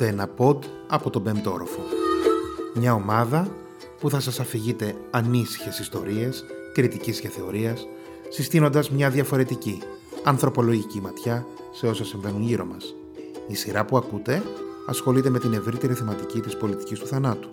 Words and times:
Ακούτε 0.00 0.16
ένα 0.16 0.30
pod 0.38 0.58
από 0.88 1.10
τον 1.10 1.22
πέμπτο 1.22 1.52
όροφο. 1.52 1.80
Μια 2.74 2.94
ομάδα 2.94 3.48
που 4.00 4.10
θα 4.10 4.20
σας 4.20 4.40
αφηγείτε 4.40 4.94
ανήσυχες 5.10 5.78
ιστορίες, 5.78 6.44
κριτικής 6.72 7.20
και 7.20 7.28
θεωρίας, 7.28 7.86
συστήνοντας 8.28 8.90
μια 8.90 9.10
διαφορετική, 9.10 9.82
ανθρωπολογική 10.24 11.00
ματιά 11.00 11.46
σε 11.72 11.86
όσα 11.86 12.04
συμβαίνουν 12.04 12.42
γύρω 12.42 12.64
μας. 12.64 12.94
Η 13.46 13.54
σειρά 13.54 13.84
που 13.84 13.96
ακούτε 13.96 14.42
ασχολείται 14.86 15.30
με 15.30 15.38
την 15.38 15.52
ευρύτερη 15.52 15.94
θεματική 15.94 16.40
της 16.40 16.56
πολιτικής 16.56 16.98
του 16.98 17.06
θανάτου. 17.06 17.48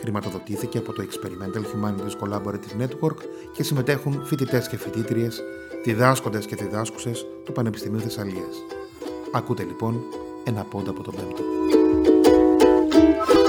Χρηματοδοτήθηκε 0.00 0.78
από 0.78 0.92
το 0.92 1.02
Experimental 1.02 1.60
Humanities 1.60 2.24
Collaborative 2.24 2.82
Network 2.82 3.18
και 3.52 3.62
συμμετέχουν 3.62 4.24
φοιτητές 4.24 4.68
και 4.68 4.76
φοιτήτριες, 4.76 5.42
διδάσκοντες 5.84 6.46
και 6.46 6.56
διδάσκουσες 6.56 7.26
του 7.44 7.52
Πανεπιστημίου 7.52 8.00
Θεσσαλίας. 8.00 8.56
Ακούτε 9.32 9.62
λοιπόν 9.62 10.00
ένα 10.44 10.62
πόντα 10.62 10.90
από 10.90 11.02
τον 11.02 11.14
πέμπτο. 11.14 11.42
Thank 13.06 13.34
you. 13.34 13.45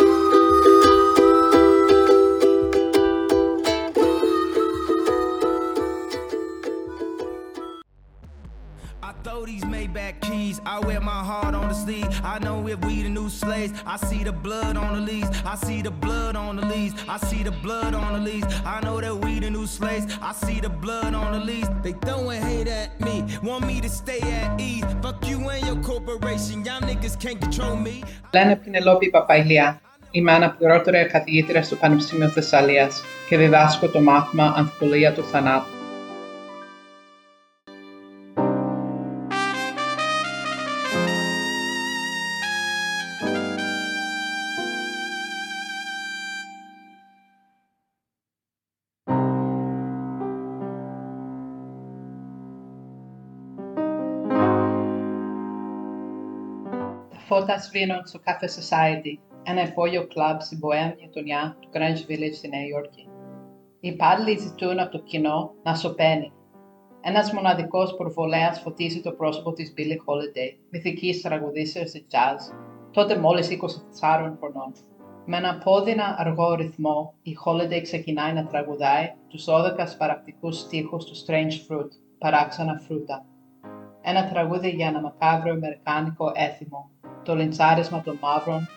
The 13.71 13.83
new 13.83 13.83
slaves. 13.83 13.83
I 13.85 13.97
see 14.07 14.23
the 14.23 14.31
blood 14.31 14.75
on 14.75 14.95
the 14.95 15.01
leaves. 15.01 15.29
I 15.45 15.55
see 15.55 15.81
the 15.81 15.91
blood 15.91 16.35
on 16.35 16.55
the 16.55 16.65
leaves. 16.65 16.93
I 17.07 17.17
see 17.17 17.43
the 17.43 17.51
blood 17.51 17.93
on 17.93 18.13
the 18.13 18.19
leaves. 18.19 18.47
I 18.65 18.79
know 18.83 19.01
that 19.01 19.15
we 19.23 19.39
the 19.39 19.49
new 19.49 19.67
slaves. 19.67 20.05
I 20.21 20.33
see 20.33 20.59
the 20.59 20.69
blood 20.69 21.13
on 21.13 21.31
the 21.33 21.39
leaves. 21.39 21.69
They 21.83 21.93
throwing 22.05 22.41
hate 22.41 22.67
at 22.67 22.99
me. 22.99 23.25
Want 23.43 23.65
me 23.65 23.81
to 23.81 23.89
stay 23.89 24.21
at 24.21 24.59
ease. 24.59 24.85
Fuck 25.01 25.27
you 25.27 25.49
and 25.49 25.65
your 25.65 25.79
corporation. 25.83 26.65
Y'all 26.65 26.81
niggas 26.81 27.15
can't 27.19 27.39
control 27.39 27.75
me. 27.75 28.03
Λένε 28.33 28.55
Πινελόπη 28.55 29.09
Παπαϊλιά. 29.09 29.81
Είμαι 30.11 30.31
αναπληρώτρια 30.31 31.05
καθηγήτρια 31.05 31.63
στο 31.63 31.75
Πανεπιστήμιο 31.75 32.29
Θεσσαλίας 32.29 33.01
και 33.29 33.37
διδάσκω 33.37 33.87
το 33.87 34.01
μάθημα 34.01 34.53
Ανθρωπολογία 34.57 35.13
του 35.13 35.23
Θανάτου. 35.23 35.76
Φώτα 57.27 57.59
σβήνουν 57.59 58.01
στο 58.05 58.19
Cafe 58.25 58.47
Society, 58.59 59.13
ένα 59.43 59.61
υπόγειο 59.61 60.07
κλαμπ 60.07 60.39
στην 60.39 60.59
ποέμ 60.59 60.91
γειτονιά 60.97 61.57
του 61.59 61.69
Greenwich 61.73 62.11
Village 62.11 62.33
στη 62.33 62.47
Νέα 62.47 62.65
Υόρκη. 62.65 63.07
Οι 63.79 63.87
υπάλληλοι 63.87 64.39
ζητούν 64.39 64.79
από 64.79 64.91
το 64.91 64.99
κοινό 64.99 65.53
να 65.63 65.75
σωπαίνει. 65.75 66.31
Ένας 67.01 67.31
μοναδικός 67.31 67.95
προβολέα 67.95 68.53
φωτίζει 68.53 69.01
το 69.01 69.11
πρόσωπο 69.11 69.53
της 69.53 69.73
Billie 69.77 69.99
Holiday, 70.05 70.57
μυθική 70.69 71.19
τραγουδίστρια 71.23 71.83
της 71.83 72.05
jazz, 72.11 72.55
τότε 72.91 73.17
μόλις 73.17 73.49
24 73.49 74.35
χρονών. 74.39 74.71
Με 75.25 75.37
ένα 75.37 75.57
πόδινα 75.63 76.15
αργό 76.17 76.53
ρυθμό, 76.53 77.13
η 77.21 77.37
Holiday 77.45 77.81
ξεκινάει 77.81 78.33
να 78.33 78.45
τραγουδάει 78.45 79.13
τους 79.27 79.45
12 79.45 79.87
σπαρακτικού 79.87 80.51
στίχους 80.51 81.05
του 81.05 81.15
Strange 81.15 81.53
Fruit, 81.67 81.89
παράξενα 82.17 82.79
φρούτα. 82.87 83.25
Ένα 84.01 84.27
τραγούδι 84.29 84.69
για 84.69 84.87
ένα 84.87 85.01
μακάβρο 85.01 85.51
αμερικάνικο 85.51 86.31
έθιμο, 86.35 86.89
το 87.27 87.35
λιντσάρισμα 87.35 88.01
των 88.01 88.17
μαύρων 88.21 88.67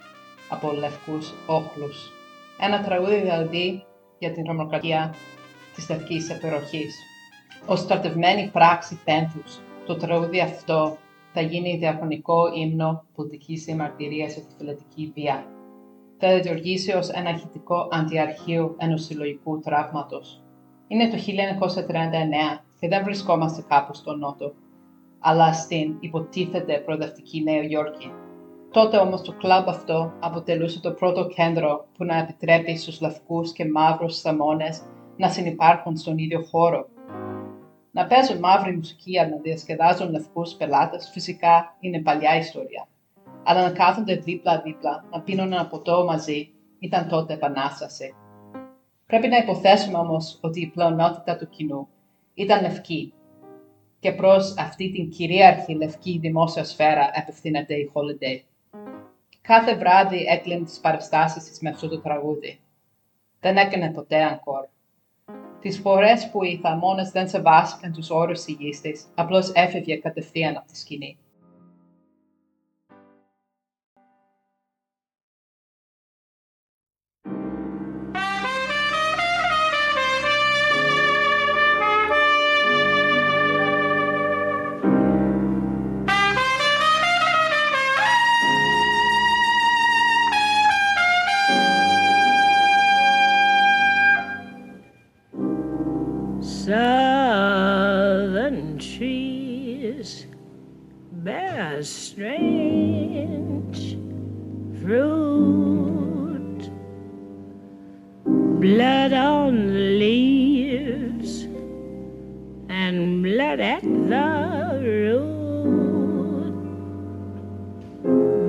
από 0.49 0.72
λευκούς 0.72 1.34
όχλους. 1.47 2.12
Ένα 2.61 2.83
τραγούδι 2.83 3.21
δηλαδή 3.21 3.84
για 4.19 4.33
την 4.33 4.44
τρομοκρατία 4.44 5.15
της 5.75 5.88
λευκής 5.88 6.31
επιρροχής. 6.31 6.94
Ω 7.66 7.77
στρατευμένη 7.77 8.50
πράξη 8.53 9.00
πένθους, 9.05 9.61
το 9.87 9.97
τραγούδι 9.97 10.41
αυτό 10.41 10.97
θα 11.33 11.41
γίνει 11.41 11.77
διαχρονικό 11.77 12.53
ύμνο 12.55 13.05
πολιτικής 13.15 13.65
διαμαρτυρίας 13.65 14.34
για 14.34 14.43
τη 14.43 14.55
φυλετική 14.59 15.12
βία. 15.15 15.47
Θα 16.19 16.32
λειτουργήσει 16.32 16.93
ως 16.93 17.09
ένα 17.09 17.31
ηχητικό 17.31 17.88
αντιαρχείο 17.93 18.75
ενός 18.78 19.05
συλλογικού 19.05 19.61
τραύματος. 19.61 20.43
Είναι 20.88 21.09
το 21.09 21.17
1939 21.17 22.65
και 22.81 22.88
δεν 22.88 23.05
βρισκόμαστε 23.05 23.65
κάπου 23.69 23.94
στο 23.94 24.17
νότο, 24.17 24.53
αλλά 25.21 25.53
στην 25.53 25.97
υποτίθεται 26.00 26.78
προοδευτική 26.78 27.43
Νέα 27.43 27.62
Υόρκη. 27.62 28.11
Τότε 28.72 28.97
όμως 28.97 29.22
το 29.22 29.32
κλαμπ 29.32 29.69
αυτό 29.69 30.12
αποτελούσε 30.20 30.81
το 30.81 30.91
πρώτο 30.92 31.26
κέντρο 31.26 31.86
που 31.97 32.04
να 32.04 32.16
επιτρέπει 32.16 32.76
στους 32.76 33.00
λευκούς 33.00 33.53
και 33.53 33.64
μαύρους 33.64 34.20
θαμώνες 34.20 34.82
να 35.16 35.28
συνεπάρχουν 35.28 35.97
στον 35.97 36.19
ίδιο 36.19 36.42
χώρο. 36.42 36.88
Να 37.91 38.06
παίζουν 38.06 38.38
μαύρη 38.38 38.76
μουσική 38.76 39.19
αλλά 39.19 39.28
να 39.28 39.36
διασκεδάζουν 39.36 40.10
λευκούς 40.10 40.54
πελάτες 40.54 41.10
φυσικά 41.12 41.76
είναι 41.81 42.03
παλιά 42.03 42.36
ιστορία. 42.36 42.88
Αλλά 43.44 43.62
να 43.62 43.70
κάθονται 43.70 44.14
δίπλα-δίπλα, 44.14 45.04
να 45.10 45.20
πίνουν 45.20 45.52
ένα 45.52 45.66
ποτό 45.66 46.04
μαζί, 46.04 46.50
ήταν 46.78 47.08
τότε 47.08 47.32
επανάσταση. 47.32 48.14
Πρέπει 49.06 49.28
να 49.28 49.37
υποθέσουμε 49.37 49.98
όμως 49.98 50.38
ότι 50.41 50.60
η 50.60 50.66
πλειονότητα 50.66 51.37
του 51.37 51.48
κοινού 51.48 51.88
ήταν 52.34 52.62
λευκή 52.62 53.12
και 54.00 54.12
προς 54.12 54.54
αυτή 54.58 54.91
την 54.91 55.10
κυρίαρχη 55.10 55.75
λευκή 55.75 56.19
δημόσια 56.20 56.64
σφαίρα 56.64 57.10
απευθύνεται 57.14 57.75
η 57.75 57.91
Holiday. 57.94 58.50
Κάθε 59.42 59.76
βράδυ 59.76 60.24
έκλεινε 60.24 60.64
τις 60.64 60.78
παραστάσεις 60.78 61.44
της 61.44 61.60
με 61.60 61.70
αυτό 61.70 61.88
το 61.88 62.00
τραγούδι. 62.00 62.60
Δεν 63.40 63.56
έκανε 63.56 63.90
ποτέ 63.90 64.40
encore. 64.44 64.68
Τις 65.60 65.78
φορές 65.78 66.30
που 66.30 66.44
οι 66.44 66.60
θαμώνες 66.62 67.10
δεν 67.10 67.28
σεβάστηκαν 67.28 67.92
τους 67.92 68.10
όρους 68.10 68.46
υγιής 68.46 68.80
της, 68.80 69.04
απλώς 69.14 69.52
έφευγε 69.54 69.96
κατευθείαν 69.96 70.56
από 70.56 70.66
τη 70.66 70.78
σκηνή. 70.78 71.18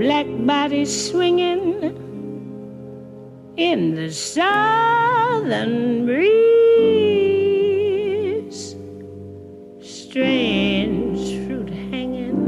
Black 0.02 0.30
bodies 0.52 0.92
swinging 1.10 1.62
in 3.56 3.80
the 3.94 4.10
southern 4.10 5.76
breeze. 6.08 6.22
Strange 9.80 11.22
fruit 11.44 11.70
hanging 11.92 12.42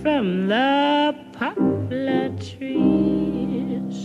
from 0.00 0.26
the 0.52 0.70
poplar 1.38 2.24
trees. 2.48 3.96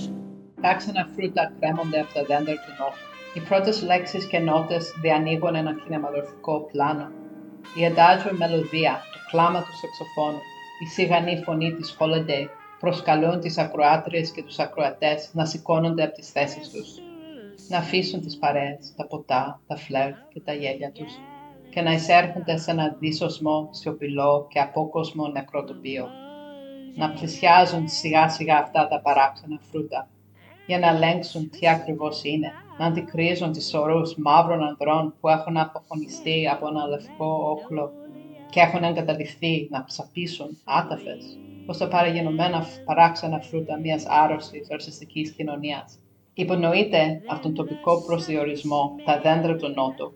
Τάξανα 0.61 1.07
φρούτα 1.15 1.53
κρέμονται 1.59 1.99
από 1.99 2.13
τα 2.13 2.23
δέντρα 2.23 2.53
του 2.53 2.73
νότου. 2.79 3.03
Οι 3.33 3.39
πρώτες 3.39 3.83
λέξεις 3.83 4.25
και 4.25 4.39
νότες 4.39 4.93
διανοίγουν 5.01 5.55
ένα 5.55 5.73
κινηματογραφικό 5.83 6.69
πλάνο. 6.71 7.11
Η 7.75 7.83
εντάζω 7.83 8.29
μελωδία, 8.31 9.01
το 9.13 9.19
κλάμα 9.31 9.59
του 9.59 9.75
σαξοφώνου, 9.81 10.41
η 10.83 10.85
σιγανή 10.85 11.41
φωνή 11.43 11.73
της 11.73 11.97
Holiday 11.99 12.47
προσκαλούν 12.79 13.39
τις 13.39 13.57
ακροάτριες 13.57 14.31
και 14.31 14.43
τους 14.43 14.59
ακροατές 14.59 15.29
να 15.33 15.45
σηκώνονται 15.45 16.03
από 16.03 16.13
τις 16.13 16.31
θέσεις 16.31 16.69
τους, 16.69 16.87
να 17.67 17.77
αφήσουν 17.77 18.21
τις 18.21 18.37
παρέες, 18.37 18.93
τα 18.95 19.07
ποτά, 19.07 19.61
τα 19.67 19.75
φλερ 19.75 20.11
και 20.33 20.41
τα 20.45 20.53
γέλια 20.53 20.91
τους 20.91 21.11
και 21.69 21.81
να 21.81 21.91
εισέρχονται 21.91 22.57
σε 22.57 22.71
ένα 22.71 22.95
δίσοσμο, 22.99 23.69
σιωπηλό 23.71 24.47
και 24.49 24.59
απόκοσμο 24.59 25.27
νεκρό 25.27 25.63
τοπίο. 25.63 26.07
Να 26.95 27.09
πλησιάζουν 27.09 27.87
σιγά 27.87 28.29
σιγά 28.29 28.57
αυτά 28.57 28.87
τα 28.87 29.01
παράξενα 29.01 29.59
φρούτα 29.69 30.07
για 30.67 30.79
να 30.79 30.87
ελέγξουν 30.87 31.49
τι 31.49 31.67
ακριβώς 31.69 32.23
είναι, 32.23 32.51
να 32.77 32.85
αντικρίζουν 32.85 33.51
τις 33.51 33.73
ορούς 33.73 34.15
μαύρων 34.17 34.63
ανδρών 34.63 35.13
που 35.19 35.29
έχουν 35.29 35.57
αποφωνιστεί 35.57 36.47
από 36.47 36.67
ένα 36.67 36.87
λευκό 36.87 37.57
όχλο 37.57 37.91
και 38.49 38.59
έχουν 38.59 38.83
εγκαταλειφθεί 38.83 39.67
να 39.71 39.83
ψαπίσουν 39.83 40.57
άταφες. 40.63 41.37
ως 41.65 41.77
τα 41.77 41.87
παραγενωμένα 41.87 42.65
παράξενα 42.85 43.39
φρούτα 43.39 43.79
μιας 43.79 44.05
άρρωστης 44.07 44.67
ορσιστικής 44.71 45.31
κοινωνίας. 45.31 45.99
Υπονοείται 46.33 47.21
από 47.27 47.41
τον 47.41 47.53
τοπικό 47.53 48.03
προσδιορισμό 48.05 48.95
τα 49.05 49.19
δέντρα 49.19 49.55
του 49.55 49.67
Νότου, 49.75 50.13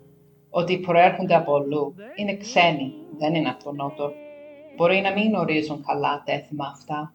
ότι 0.50 0.78
προέρχονται 0.78 1.36
από 1.36 1.56
αλλού, 1.56 1.96
είναι 2.16 2.36
ξένοι, 2.36 2.94
δεν 3.18 3.36
είναι 3.36 3.50
από 3.50 3.64
τον 3.64 3.76
Νότο. 3.76 4.12
Μπορεί 4.76 5.02
να 5.02 5.12
μην 5.12 5.28
γνωρίζουν 5.28 5.84
καλά 5.86 6.24
τα 6.26 6.34
έθιμα 6.34 6.66
αυτά, 6.74 7.14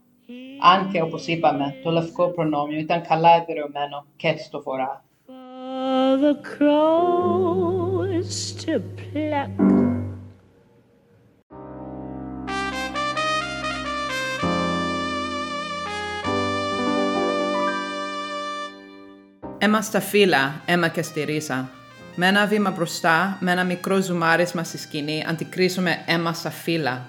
αν 0.60 0.90
και 0.92 1.02
όπως 1.02 1.26
είπαμε, 1.26 1.74
το 1.82 1.90
λευκό 1.90 2.28
προνόμιο 2.28 2.78
ήταν 2.78 3.02
καλά 3.02 3.30
εδραιωμένο 3.34 4.06
και 4.16 4.36
στο 4.36 4.62
βορρά. 4.62 5.02
For 6.08 6.16
the 6.24 6.34
crows 6.50 8.30
to 8.62 8.72
pluck. 8.98 9.77
Έμα 19.60 19.82
στα 19.82 20.00
φύλλα, 20.00 20.60
αίμα 20.66 20.88
και 20.88 21.02
στη 21.02 21.24
ρίζα. 21.24 21.70
Με 22.16 22.26
ένα 22.26 22.46
βήμα 22.46 22.70
μπροστά, 22.70 23.38
με 23.40 23.52
ένα 23.52 23.64
μικρό 23.64 24.00
ζουμάρισμα 24.00 24.64
στη 24.64 24.78
σκηνή, 24.78 25.24
αντικρίζουμε 25.28 26.02
αίμα 26.06 26.32
στα 26.32 26.50
φύλλα. 26.50 27.08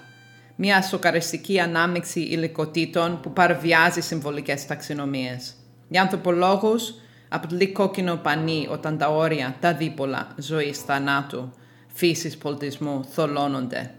Μια 0.56 0.82
σοκαριστική 0.82 1.60
ανάμειξη 1.60 2.20
υλικοτήτων 2.20 3.20
που 3.20 3.32
παραβιάζει 3.32 4.00
συμβολικές 4.00 4.66
ταξινομίες. 4.66 5.54
Για 5.88 6.02
ανθρωπολόγους, 6.02 6.94
αποτελεί 7.28 7.72
κόκκινο 7.72 8.16
πανί 8.16 8.66
όταν 8.70 8.98
τα 8.98 9.08
όρια, 9.08 9.56
τα 9.60 9.74
δίπολα, 9.74 10.28
ζωής, 10.36 10.78
θανάτου, 10.78 11.52
φύσης, 11.92 12.36
πολιτισμού 12.38 13.04
θολώνονται. 13.04 13.94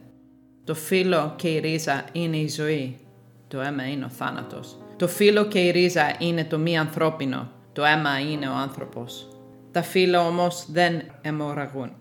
Το 0.63 0.75
φύλλο 0.75 1.33
και 1.35 1.47
η 1.47 1.59
ρίζα 1.59 2.05
είναι 2.11 2.37
η 2.37 2.49
ζωή. 2.49 2.97
Το 3.47 3.61
αίμα 3.61 3.87
είναι 3.87 4.05
ο 4.05 4.09
θάνατος. 4.09 4.77
Το 4.97 5.07
φύλλο 5.07 5.45
και 5.45 5.59
η 5.59 5.71
ρίζα 5.71 6.15
είναι 6.19 6.43
το 6.43 6.57
μη 6.57 6.77
ανθρώπινο. 6.77 7.51
Το 7.73 7.83
αίμα 7.83 8.19
είναι 8.19 8.47
ο 8.47 8.53
άνθρωπος. 8.53 9.27
Τα 9.71 9.81
φύλλα 9.81 10.27
όμως 10.27 10.65
δεν 10.71 11.01
αιμορραγούν. 11.21 11.91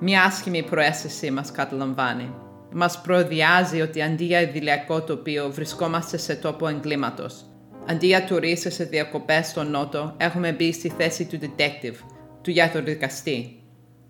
Μια 0.00 0.22
άσχημη 0.22 0.62
προαίσθηση 0.62 1.30
μας 1.30 1.50
καταλαμβάνει. 1.50 2.34
Μας 2.72 3.00
προδιάζει 3.00 3.80
ότι 3.80 4.02
αντί 4.02 4.24
για 4.24 4.40
ιδηλιακό 4.40 5.02
τοπίο 5.02 5.50
βρισκόμαστε 5.50 6.16
σε 6.16 6.34
τόπο 6.34 6.68
εγκλήματος. 6.68 7.44
Αντί 7.86 8.06
για 8.06 8.24
τουρίστες 8.24 8.74
σε 8.74 8.84
διακοπές 8.84 9.46
στον 9.46 9.70
Νότο, 9.70 10.14
έχουμε 10.16 10.52
μπει 10.52 10.72
στη 10.72 10.88
θέση 10.88 11.24
του 11.26 11.38
detective, 11.42 11.94
του 12.42 12.50
γιατροδικαστή. 12.50 13.62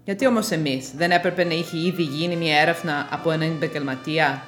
Γιατί 0.05 0.27
όμως 0.27 0.51
εμείς 0.51 0.91
δεν 0.97 1.11
έπρεπε 1.11 1.45
να 1.45 1.55
είχε 1.55 1.77
ήδη 1.87 2.03
γίνει 2.03 2.37
μια 2.37 2.61
έρευνα 2.61 3.09
από 3.11 3.31
έναν 3.31 3.51
επαγγελματία; 3.51 4.43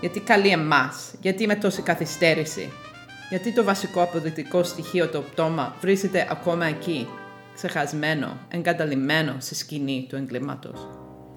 Γιατί 0.00 0.20
καλεί 0.20 0.48
εμάς, 0.48 1.14
γιατί 1.20 1.46
με 1.46 1.54
τόση 1.54 1.82
καθυστέρηση; 1.82 2.72
Γιατί 3.30 3.52
το 3.52 3.64
βασικό 3.64 4.02
αποδεικτικό 4.02 4.62
στοιχείο 4.62 5.08
το 5.08 5.20
πτώμα 5.20 5.74
βρίσκεται 5.80 6.26
ακόμα 6.30 6.66
εκεί, 6.66 7.08
ξεχασμένο, 7.54 8.36
εγκαταλειμμένο 8.48 9.34
στη 9.38 9.54
σκηνή 9.54 10.06
του 10.08 10.16
εγκλήματος. 10.16 10.88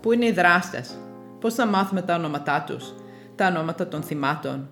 Πού 0.01 0.11
είναι 0.11 0.25
οι 0.25 0.31
δράστες, 0.31 0.97
πώς 1.39 1.53
θα 1.53 1.65
μάθουμε 1.65 2.01
τα 2.01 2.15
ονόματά 2.15 2.63
τους, 2.67 2.93
τα 3.35 3.47
ονόματα 3.47 3.87
των 3.87 4.03
θυμάτων; 4.03 4.69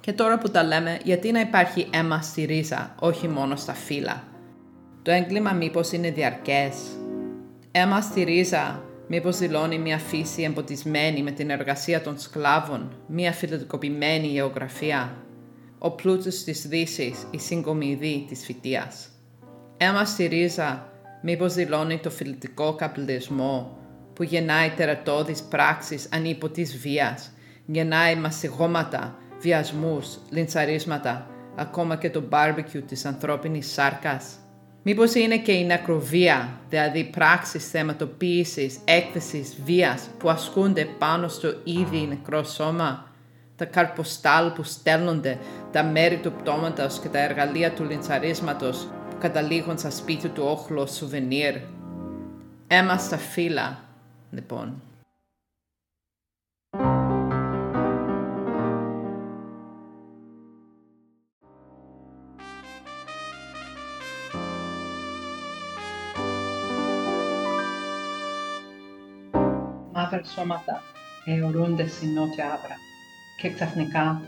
Και 0.00 0.12
τώρα 0.12 0.38
που 0.38 0.50
τα 0.50 0.62
λέμε, 0.62 0.98
γιατί 1.04 1.32
να 1.32 1.40
υπάρχει 1.40 1.88
αίμα 1.92 2.22
στη 2.22 2.44
ρίζα, 2.44 2.94
όχι 2.98 3.28
μόνο 3.28 3.56
στα 3.56 3.72
φύλλα; 3.74 4.22
Το 5.02 5.10
έγκλημα 5.10 5.52
μήπως 5.52 5.92
είναι 5.92 6.10
διαρκές; 6.10 6.74
Αίμα 7.70 8.00
στη 8.00 8.22
ρίζα 8.22 8.82
μήπως 9.08 9.38
δηλώνει 9.38 9.78
μια 9.78 9.98
φύση 9.98 10.42
εμποτισμένη 10.42 11.22
με 11.22 11.30
την 11.30 11.50
εργασία 11.50 12.00
των 12.00 12.18
σκλάβων, 12.18 12.92
μια 13.06 13.32
φιλοτικοποιημένη 13.32 14.26
γεωγραφία; 14.26 15.12
Ο 15.78 15.90
πλούτος 15.90 16.44
της 16.44 16.66
δύσης, 16.68 17.26
η 17.30 17.38
συγκομιδή 17.38 18.24
της 18.28 18.44
φυτίας. 18.44 19.08
Αίμα 19.76 20.04
στη 20.04 20.26
ρίζα 20.26 20.92
μήπως 21.22 21.54
δηλώνει 21.54 21.98
το 21.98 22.10
φιλετικό 22.10 22.74
καπιταλισμό 22.74 23.78
που 24.14 24.22
γεννάει 24.22 24.70
τερατώδεις 24.70 25.42
πράξεις 25.42 26.08
ανίποτης 26.12 26.76
βίας, 26.76 27.30
γεννάει 27.66 28.16
μασιγώματα, 28.16 29.16
βιασμούς, 29.40 30.18
λιντσαρίσματα, 30.30 31.26
ακόμα 31.56 31.96
και 31.96 32.10
το 32.10 32.22
barbecue 32.30 32.82
της 32.86 33.04
ανθρώπινης 33.04 33.72
σάρκας. 33.72 34.34
Μήπως 34.82 35.14
είναι 35.14 35.38
και 35.38 35.52
η 35.52 35.64
νεκροβία, 35.64 36.60
δηλαδή 36.68 37.04
πράξεις 37.04 37.70
θεματοποίησης, 37.70 38.78
έκθεσης, 38.84 39.56
βίας 39.64 40.08
που 40.18 40.30
ασκούνται 40.30 40.84
πάνω 40.98 41.28
στο 41.28 41.48
ήδη 41.64 42.06
νεκρό 42.08 42.44
σώμα, 42.44 43.12
τα 43.58 43.64
καρποστάλ 43.64 44.50
που 44.50 44.62
στέλνονται, 44.62 45.38
τα 45.72 45.82
μέρη 45.84 46.16
του 46.16 46.32
πτώματος 46.32 46.98
και 46.98 47.08
τα 47.08 47.18
εργαλεία 47.18 47.72
του 47.72 47.84
λιντσαρίσματος 47.84 48.88
που 49.10 49.16
καταλήγουν 49.18 49.78
στα 49.78 49.90
σπίτι 49.90 50.28
του 50.28 50.42
όχλο 50.46 50.86
σουβενίρ. 50.86 51.54
Έμα 52.66 52.98
στα 52.98 53.16
φύλλα, 53.16 53.78
λοιπόν. 54.30 54.82
Μαύρα 69.92 70.24
σώματα 70.24 70.82
αιωρούνται 71.24 71.86
στην 71.86 72.12
νότια 72.12 72.44
άβρα 72.44 72.87
και 73.40 73.50
ξαφνικά 73.50 74.20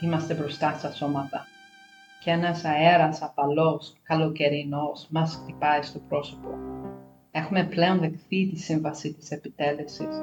είμαστε 0.00 0.34
μπροστά 0.34 0.72
στα 0.72 0.92
σώματα 0.92 1.46
και 2.20 2.30
ένας 2.30 2.64
αέρας 2.64 3.22
απαλός, 3.22 3.96
καλοκαιρινός, 4.02 5.08
μας 5.10 5.34
χτυπάει 5.34 5.82
στο 5.82 5.98
πρόσωπο. 6.08 6.48
Έχουμε 7.30 7.64
πλέον 7.64 7.98
δεχθεί 7.98 8.48
τη 8.48 8.58
σύμβαση 8.58 9.12
της 9.12 9.30
επιτέλεσης, 9.30 10.22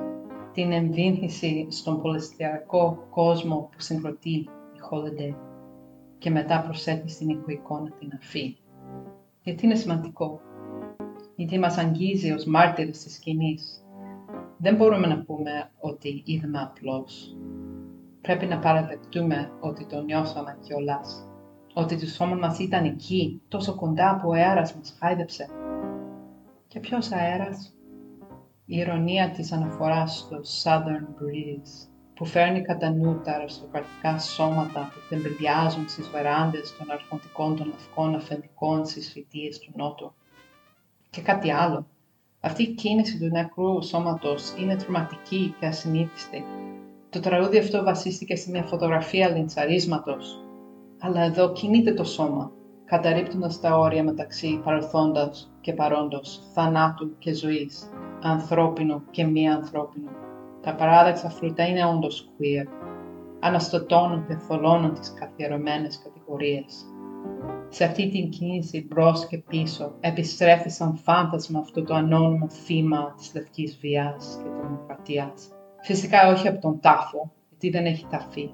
την 0.53 0.71
εμβύνθηση 0.71 1.67
στον 1.69 2.01
πολυστιακό 2.01 3.07
κόσμο 3.09 3.69
που 3.71 3.81
συγκροτεί 3.81 4.29
η 4.29 4.49
Holiday 4.91 5.35
και 6.17 6.29
μετά 6.29 6.61
προσθέτει 6.61 7.09
στην 7.09 7.29
οικοεικόνα 7.29 7.91
την 7.99 8.11
αφή. 8.13 8.57
Γιατί 9.43 9.65
είναι 9.65 9.75
σημαντικό. 9.75 10.41
Γιατί 11.35 11.59
μας 11.59 11.77
αγγίζει 11.77 12.31
ως 12.31 12.45
μάρτυρες 12.45 13.03
της 13.03 13.13
σκηνής. 13.13 13.85
Δεν 14.57 14.75
μπορούμε 14.75 15.07
να 15.07 15.23
πούμε 15.23 15.69
ότι 15.79 16.21
είδαμε 16.25 16.59
απλώς. 16.61 17.35
Πρέπει 18.21 18.45
να 18.45 18.59
παραδεχτούμε 18.59 19.51
ότι 19.59 19.85
το 19.85 20.01
νιώσαμε 20.01 20.57
κιόλας. 20.61 21.27
Ότι 21.73 21.99
το 21.99 22.05
σώμα 22.05 22.35
μας 22.35 22.59
ήταν 22.59 22.85
εκεί, 22.85 23.41
τόσο 23.47 23.75
κοντά 23.75 24.19
που 24.21 24.29
ο 24.29 24.33
αέρας 24.33 24.75
μας 24.75 24.95
χάιδεψε. 24.99 25.49
Και 26.67 26.79
ποιος 26.79 27.11
αέρας; 27.11 27.73
Η 28.65 28.77
ηρωνία 28.77 29.29
της 29.29 29.51
αναφοράς 29.51 30.17
στο 30.17 30.39
Southern 30.63 31.05
Breeze, 31.21 31.89
που 32.15 32.25
φέρνει 32.25 32.61
κατά 32.61 32.89
νου 32.89 33.21
τα 33.23 33.31
αριστοκρατικά 33.31 34.19
σώματα 34.19 34.79
που 34.79 34.99
τεμπελιάζουν 35.09 35.89
στις 35.89 36.09
βεράντες 36.09 36.77
των 36.77 36.91
αρχοντικών 36.91 37.55
των 37.55 37.67
λευκών 37.67 38.15
αφεντικών 38.15 38.85
στις 38.85 39.11
φοιτίες 39.11 39.59
του 39.59 39.71
Νότου. 39.75 40.13
Και 41.09 41.21
κάτι 41.21 41.51
άλλο. 41.51 41.87
Αυτή 42.39 42.63
η 42.63 42.73
κίνηση 42.73 43.19
του 43.19 43.25
νεκρού 43.25 43.83
σώματος 43.83 44.53
είναι 44.57 44.75
τρομακτική 44.75 45.55
και 45.59 45.65
ασυνήθιστη. 45.65 46.43
Το 47.11 47.19
τραγούδι 47.19 47.57
αυτό 47.57 47.83
βασίστηκε 47.83 48.35
σε 48.35 48.49
μια 48.49 48.63
φωτογραφία 48.63 49.29
λιντσαρίσματος. 49.29 50.43
Αλλά 50.99 51.21
εδώ 51.21 51.51
κινείται 51.51 51.93
το 51.93 52.03
σώμα, 52.03 52.51
καταρρύπτοντας 52.85 53.59
τα 53.59 53.77
όρια 53.77 54.03
μεταξύ 54.03 54.61
παρελθόντος 54.63 55.51
και 55.61 55.73
παρόντος, 55.73 56.39
θανάτου 56.53 57.17
και 57.17 57.33
ζωής, 57.33 57.89
ανθρώπινο 58.21 59.03
και 59.11 59.25
μη 59.25 59.49
ανθρώπινο. 59.49 60.09
Τα 60.61 60.75
παράδεξα 60.75 61.29
φρούτα 61.29 61.67
είναι 61.67 61.85
όντως 61.85 62.29
queer. 62.37 62.67
Αναστατώνουν 63.39 64.27
και 64.27 64.35
θολώνουν 64.35 64.93
τις 64.93 65.13
καθιερωμένες 65.13 66.01
κατηγορίες. 66.03 66.85
Σε 67.69 67.83
αυτή 67.83 68.09
την 68.09 68.29
κίνηση 68.29 68.85
μπρος 68.89 69.27
και 69.27 69.37
πίσω 69.37 69.91
επιστρέφει 69.99 70.69
σαν 70.69 70.95
φάντασμα 70.95 71.59
αυτό 71.59 71.83
το 71.83 71.93
ανώνυμο 71.93 72.49
θύμα 72.49 73.13
της 73.17 73.31
λευκής 73.35 73.77
βίας 73.81 74.39
και 74.43 74.49
της 74.49 74.61
δημοκρατίας. 74.67 75.49
Φυσικά 75.81 76.31
όχι 76.31 76.47
από 76.47 76.61
τον 76.61 76.79
τάφο, 76.79 77.31
γιατί 77.49 77.69
δεν 77.69 77.85
έχει 77.85 78.07
ταφεί. 78.09 78.53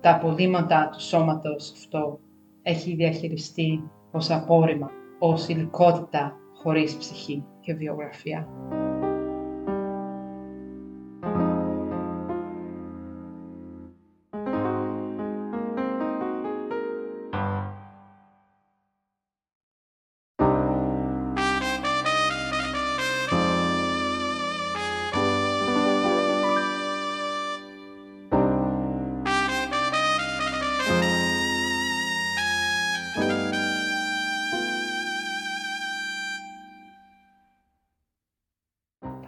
Τα 0.00 0.14
απολύματα 0.14 0.88
του 0.92 1.00
σώματος 1.00 1.72
αυτό 1.72 2.18
έχει 2.62 2.94
διαχειριστεί 2.94 3.90
ως 4.12 4.30
απόρριμα, 4.30 4.90
ως 5.18 5.48
υλικότητα 5.48 6.36
χωρίς 6.62 6.96
ψυχή 6.96 7.44
και 7.60 7.74
βιογραφία. 7.74 8.48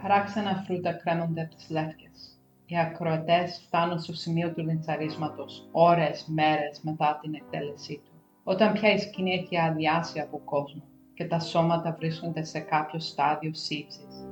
Παράξενα 0.07 0.63
φρούτα 0.65 0.93
κρέμονται 0.93 1.41
από 1.41 1.55
τις 1.55 1.69
λεύκες. 1.69 2.39
Οι 2.65 2.77
ακροατές 2.77 3.61
φτάνουν 3.65 3.99
στο 3.99 4.13
σημείο 4.13 4.53
του 4.53 4.61
λιντσαρίσματος 4.61 5.67
ώρες, 5.71 6.25
μέρες 6.27 6.81
μετά 6.81 7.19
την 7.21 7.33
εκτέλεσή 7.33 8.01
του. 8.05 8.11
Όταν 8.43 8.73
πια 8.73 8.93
η 8.93 8.97
σκηνή 8.97 9.31
έχει 9.31 9.57
αδειάσει 9.59 10.19
από 10.19 10.41
κόσμο 10.45 10.83
και 11.13 11.25
τα 11.25 11.39
σώματα 11.39 11.95
βρίσκονται 11.99 12.43
σε 12.43 12.59
κάποιο 12.59 12.99
στάδιο 12.99 13.53
σύψης. 13.53 14.27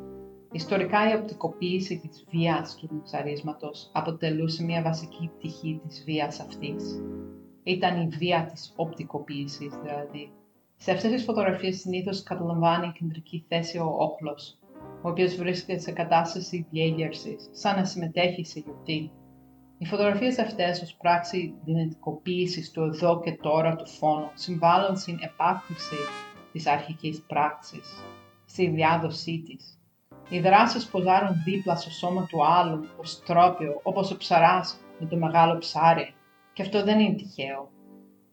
Ιστορικά 0.51 1.11
η 1.11 1.15
οπτικοποίηση 1.15 1.99
της 1.99 2.25
βίας 2.29 2.75
του 2.75 2.87
λιντσαρίσματος 2.91 3.89
αποτελούσε 3.93 4.63
μια 4.63 4.81
βασική 4.81 5.31
πτυχή 5.37 5.81
της 5.87 6.03
βίας 6.05 6.39
αυτής. 6.39 7.01
Ήταν 7.63 8.01
η 8.01 8.07
βία 8.07 8.49
της 8.51 8.73
οπτικοποίησης 8.75 9.73
δηλαδή. 9.83 10.31
Σε 10.75 10.91
αυτές 10.91 11.11
τις 11.11 11.23
φωτογραφίες 11.23 11.79
συνήθως 11.79 12.23
καταλαμβάνει 12.23 12.91
κεντρική 12.91 13.45
θέση 13.47 13.77
ο 13.77 13.95
όχλος, 13.97 14.59
ο 15.05 15.09
οποίος 15.09 15.35
βρίσκεται 15.35 15.79
σε 15.79 15.91
κατάσταση 15.91 16.67
διέγερσης, 16.71 17.49
σαν 17.51 17.75
να 17.75 17.85
συμμετέχει 17.85 18.45
σε 18.45 18.59
γιορτή. 18.59 19.11
Οι 19.77 19.85
φωτογραφίες 19.85 20.39
αυτές 20.39 20.81
ως 20.81 20.95
πράξη 20.95 21.53
δυνατικοποίησης 21.65 22.71
του 22.71 22.81
εδώ 22.81 23.19
και 23.19 23.31
τώρα 23.31 23.75
του 23.75 23.87
φόνου 23.87 24.31
συμβάλλουν 24.33 24.97
στην 24.97 25.17
επάκτηση 25.21 25.95
της 26.51 26.67
αρχικής 26.67 27.23
πράξης, 27.27 28.03
στη 28.45 28.67
διάδοσή 28.67 29.43
της. 29.45 29.79
Οι 30.29 30.39
δράσεις 30.39 30.85
ποζάρουν 30.85 31.43
δίπλα 31.45 31.75
στο 31.75 31.89
σώμα 31.89 32.25
του 32.25 32.45
άλλου 32.45 32.85
ως 32.97 33.23
τρόπιο, 33.25 33.79
όπως 33.83 34.11
ο 34.11 34.17
ψαράς 34.17 34.79
με 34.99 35.07
το 35.07 35.17
μεγάλο 35.17 35.57
ψάρι. 35.57 36.13
Και 36.53 36.61
αυτό 36.61 36.83
δεν 36.83 36.99
είναι 36.99 37.15
τυχαίο. 37.15 37.69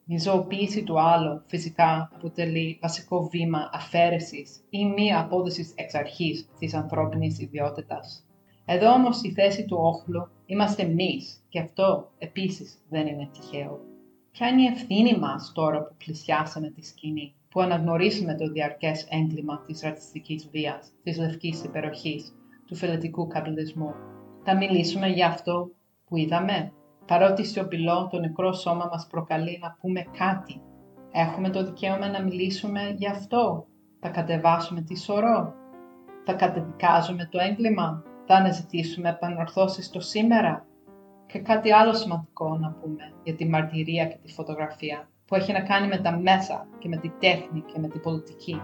Η 0.07 0.19
ζωοποίηση 0.19 0.83
του 0.85 1.01
άλλου 1.01 1.43
φυσικά 1.47 2.11
αποτελεί 2.15 2.79
βασικό 2.83 3.29
βήμα 3.29 3.71
αφαίρεσης 3.73 4.65
ή 4.71 4.87
μη 4.87 5.15
απόδοσης 5.15 5.73
εξ 5.77 5.95
αρχής 5.95 6.49
της 6.59 6.75
ανθρώπινης 6.75 7.41
ιδιότητας. 7.41 8.27
Εδώ 8.65 8.93
όμως 8.93 9.17
στη 9.17 9.33
θέση 9.33 9.65
του 9.65 9.77
όχλου 9.81 10.29
είμαστε 10.47 10.83
εμείς 10.83 11.45
και 11.49 11.61
αυτό 11.61 12.11
επίσης 12.19 12.79
δεν 12.89 13.07
είναι 13.07 13.29
τυχαίο. 13.33 13.81
Ποια 14.31 14.49
είναι 14.49 14.63
η 14.63 14.67
ευθύνη 14.67 15.19
μας 15.19 15.53
τώρα 15.55 15.83
που 15.83 15.95
πλησιάσαμε 16.05 16.71
τη 16.71 16.87
σκηνή, 16.87 17.35
που 17.51 17.61
αναγνωρίσαμε 17.61 18.35
το 18.35 18.51
διαρκές 18.51 19.07
έγκλημα 19.11 19.63
της 19.67 19.83
ρατσιστικής 19.83 20.49
βίας, 20.53 20.93
της 21.03 21.19
λευκής 21.19 21.65
υπεροχής, 21.65 22.35
του 22.67 22.75
φιλετικού 22.75 23.27
καπιταλισμού; 23.27 23.95
Θα 24.45 24.57
μιλήσουμε 24.57 25.07
για 25.09 25.27
αυτό 25.27 25.71
που 26.07 26.17
είδαμε, 26.17 26.73
παρότι 27.13 27.45
σιωπηλό 27.45 28.09
το 28.11 28.19
νεκρό 28.19 28.53
σώμα 28.53 28.89
μας 28.93 29.07
προκαλεί 29.07 29.59
να 29.63 29.77
πούμε 29.81 30.07
κάτι. 30.19 30.61
Έχουμε 31.13 31.51
το 31.51 31.65
δικαίωμα 31.65 32.09
να 32.09 32.23
μιλήσουμε 32.23 32.95
για 32.97 33.11
αυτό. 33.11 33.67
Θα 34.01 34.09
κατεβάσουμε 34.09 34.81
τη 34.81 34.99
σωρό. 34.99 35.55
Θα 36.25 36.33
κατεδικάζουμε 36.33 37.29
το 37.31 37.39
έγκλημα. 37.39 38.03
Θα 38.27 38.35
αναζητήσουμε 38.35 39.09
επανορθώσεις 39.09 39.91
το 39.91 40.01
σήμερα. 40.01 40.67
Και 41.27 41.39
κάτι 41.39 41.73
άλλο 41.73 41.95
σημαντικό 41.95 42.57
να 42.57 42.71
πούμε 42.71 43.13
για 43.23 43.35
τη 43.35 43.49
μαρτυρία 43.49 44.07
και 44.07 44.19
τη 44.23 44.33
φωτογραφία 44.33 45.09
που 45.27 45.35
έχει 45.35 45.53
να 45.53 45.61
κάνει 45.61 45.87
με 45.87 45.97
τα 45.97 46.19
μέσα 46.19 46.67
και 46.79 46.89
με 46.89 46.97
τη 46.97 47.09
τέχνη 47.09 47.65
και 47.73 47.79
με 47.79 47.89
την 47.89 48.01
πολιτική. 48.01 48.61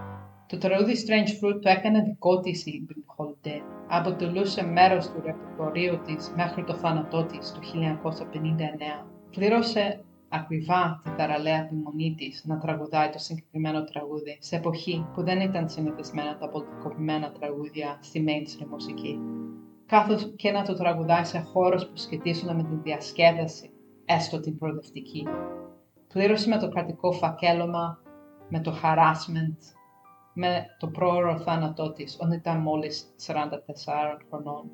Το 0.47 0.59
τραγούδι 0.59 0.95
Strange 1.07 1.29
Fruit 1.29 1.61
το 1.63 1.69
έκανε 1.69 2.01
δικό 2.01 2.41
της 2.41 2.67
η 2.67 2.87
Bill 2.89 3.28
Holiday. 3.45 3.61
Αποτελούσε 3.89 4.63
μέρος 4.63 5.07
του 5.07 5.23
ρεπερτορίου 5.25 6.01
της 6.07 6.33
μέχρι 6.37 6.65
το 6.65 6.75
θάνατό 6.75 7.25
της 7.25 7.53
το 7.53 7.61
1959. 7.61 9.07
Πλήρωσε 9.31 10.05
ακριβά 10.29 11.01
την 11.03 11.13
θαραλέα 11.13 11.57
επιμονή 11.57 12.15
της 12.19 12.45
να 12.45 12.59
τραγουδάει 12.59 13.11
το 13.11 13.19
συγκεκριμένο 13.19 13.85
τραγούδι 13.85 14.39
σε 14.41 14.57
εποχή 14.57 15.07
που 15.15 15.23
δεν 15.23 15.41
ήταν 15.41 15.69
συνηθισμένα 15.69 16.37
τα 16.39 16.49
πολιτικοποιημένα 16.49 17.33
τραγούδια 17.33 17.99
στη 18.01 18.25
mainstream 18.29 18.67
μουσική. 18.71 19.19
Καθώς 19.87 20.33
και 20.37 20.51
να 20.51 20.63
το 20.63 20.75
τραγουδάει 20.75 21.25
σε 21.25 21.39
χώρους 21.39 21.87
που 21.87 21.97
σχετίζονται 21.97 22.55
με 22.55 22.63
τη 22.63 22.75
διασκέδαση, 22.75 23.71
έστω 24.05 24.41
την 24.41 24.59
προοδευτική. 24.59 25.27
Πλήρωσε 26.13 26.49
με 26.49 26.59
το 26.59 26.69
κρατικό 26.69 27.13
φακέλωμα, 27.13 28.03
με 28.49 28.61
το 28.61 28.75
harassment, 28.83 29.78
με 30.41 30.67
το 30.79 30.87
πρόωρο 30.87 31.39
θάνατό 31.39 31.93
της, 31.93 32.15
όταν 32.21 32.33
ήταν 32.33 32.59
μόλις 32.59 33.05
44 33.27 33.33
χρονών. 34.29 34.71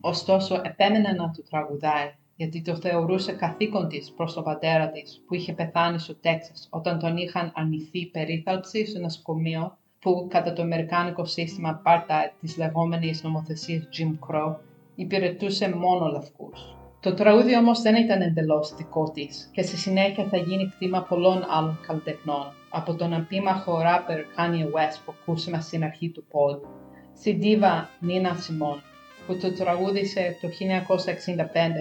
Ωστόσο, 0.00 0.60
επέμενε 0.64 1.12
να 1.12 1.30
του 1.30 1.44
τραγουδάει, 1.50 2.14
γιατί 2.36 2.62
το 2.62 2.76
θεωρούσε 2.76 3.32
καθήκον 3.32 3.88
της 3.88 4.12
προς 4.16 4.34
τον 4.34 4.44
πατέρα 4.44 4.90
της, 4.90 5.22
που 5.26 5.34
είχε 5.34 5.52
πεθάνει 5.52 5.98
στο 5.98 6.14
Τέξας, 6.14 6.68
όταν 6.70 6.98
τον 6.98 7.16
είχαν 7.16 7.52
αρνηθεί 7.54 8.06
περίθαλψη 8.06 8.86
στο 8.86 9.00
νοσοκομείο, 9.00 9.78
που 9.98 10.26
κατά 10.30 10.52
το 10.52 10.62
αμερικάνικο 10.62 11.24
σύστημα 11.24 11.80
πάρτα 11.84 12.32
της 12.40 12.56
λεγόμενης 12.56 13.22
νομοθεσίας 13.22 13.88
Jim 13.98 14.28
Crow, 14.28 14.54
υπηρετούσε 14.94 15.74
μόνο 15.74 16.06
λευκούς. 16.06 16.76
Το 17.00 17.14
τραγούδι 17.14 17.56
όμως 17.56 17.82
δεν 17.82 17.94
ήταν 17.94 18.20
εντελώς 18.20 18.74
δικό 18.74 19.10
της 19.10 19.50
και 19.52 19.62
στη 19.62 19.76
συνέχεια 19.76 20.24
θα 20.24 20.36
γίνει 20.36 20.68
κτήμα 20.68 21.02
πολλών 21.02 21.46
άλλων 21.48 21.78
καλλιτεχνών, 21.86 22.52
από 22.70 22.94
τον 22.94 23.12
επίμαχο 23.12 23.80
ράπερ 23.80 24.20
Kanye 24.36 24.64
West 24.64 24.98
που 25.04 25.14
ακούσαμε 25.20 25.60
στην 25.60 25.84
αρχή 25.84 26.10
του 26.10 26.24
pod, 26.30 26.60
στη 27.14 27.32
δίβα 27.32 27.88
Nina 28.02 28.30
Simone 28.30 28.80
που 29.26 29.36
το 29.36 29.52
τραγούδισε 29.52 30.36
το 30.40 30.48
1965 30.48 30.52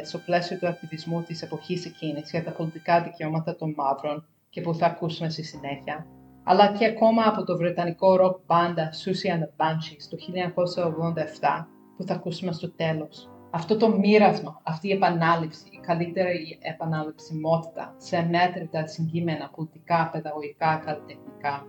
στο 0.04 0.18
πλαίσιο 0.18 0.58
του 0.58 0.68
ακτιβισμού 0.68 1.22
της 1.22 1.42
εποχής 1.42 1.86
εκείνης 1.86 2.32
για 2.32 2.44
τα 2.44 2.52
πολιτικά 2.52 3.02
δικαιώματα 3.02 3.56
των 3.56 3.74
μαύρων 3.78 4.28
και 4.50 4.62
που 4.62 4.76
θα 4.76 4.86
ακούσουμε 4.86 5.30
στη 5.30 5.44
συνέχεια, 5.44 6.06
αλλά 6.44 6.72
και 6.72 6.86
ακόμα 6.86 7.24
από 7.28 7.44
το 7.44 7.58
βρετανικό 7.58 8.18
rock 8.22 8.36
μπάντα 8.46 8.90
Susie 9.04 9.34
and 9.34 9.40
the 9.40 9.66
Banshees 9.66 10.06
το 10.10 10.18
1987 11.62 11.66
που 11.98 12.04
θα 12.04 12.14
ακούσουμε 12.14 12.52
στο 12.52 12.72
τέλος 12.72 13.30
αυτό 13.56 13.78
το 13.78 13.98
μοίρασμα, 13.98 14.62
αυτή 14.64 14.88
η 14.88 14.92
επανάληψη, 14.92 15.64
η 15.72 15.80
καλύτερη 15.80 16.60
επαναληψιμότητα 16.62 17.96
σε 17.98 18.28
μέτρητα 18.32 18.88
συγκείμενα 18.88 19.52
πολιτικά, 19.56 20.10
παιδαγωγικά, 20.12 20.82
καλλιτεχνικά, 20.86 21.66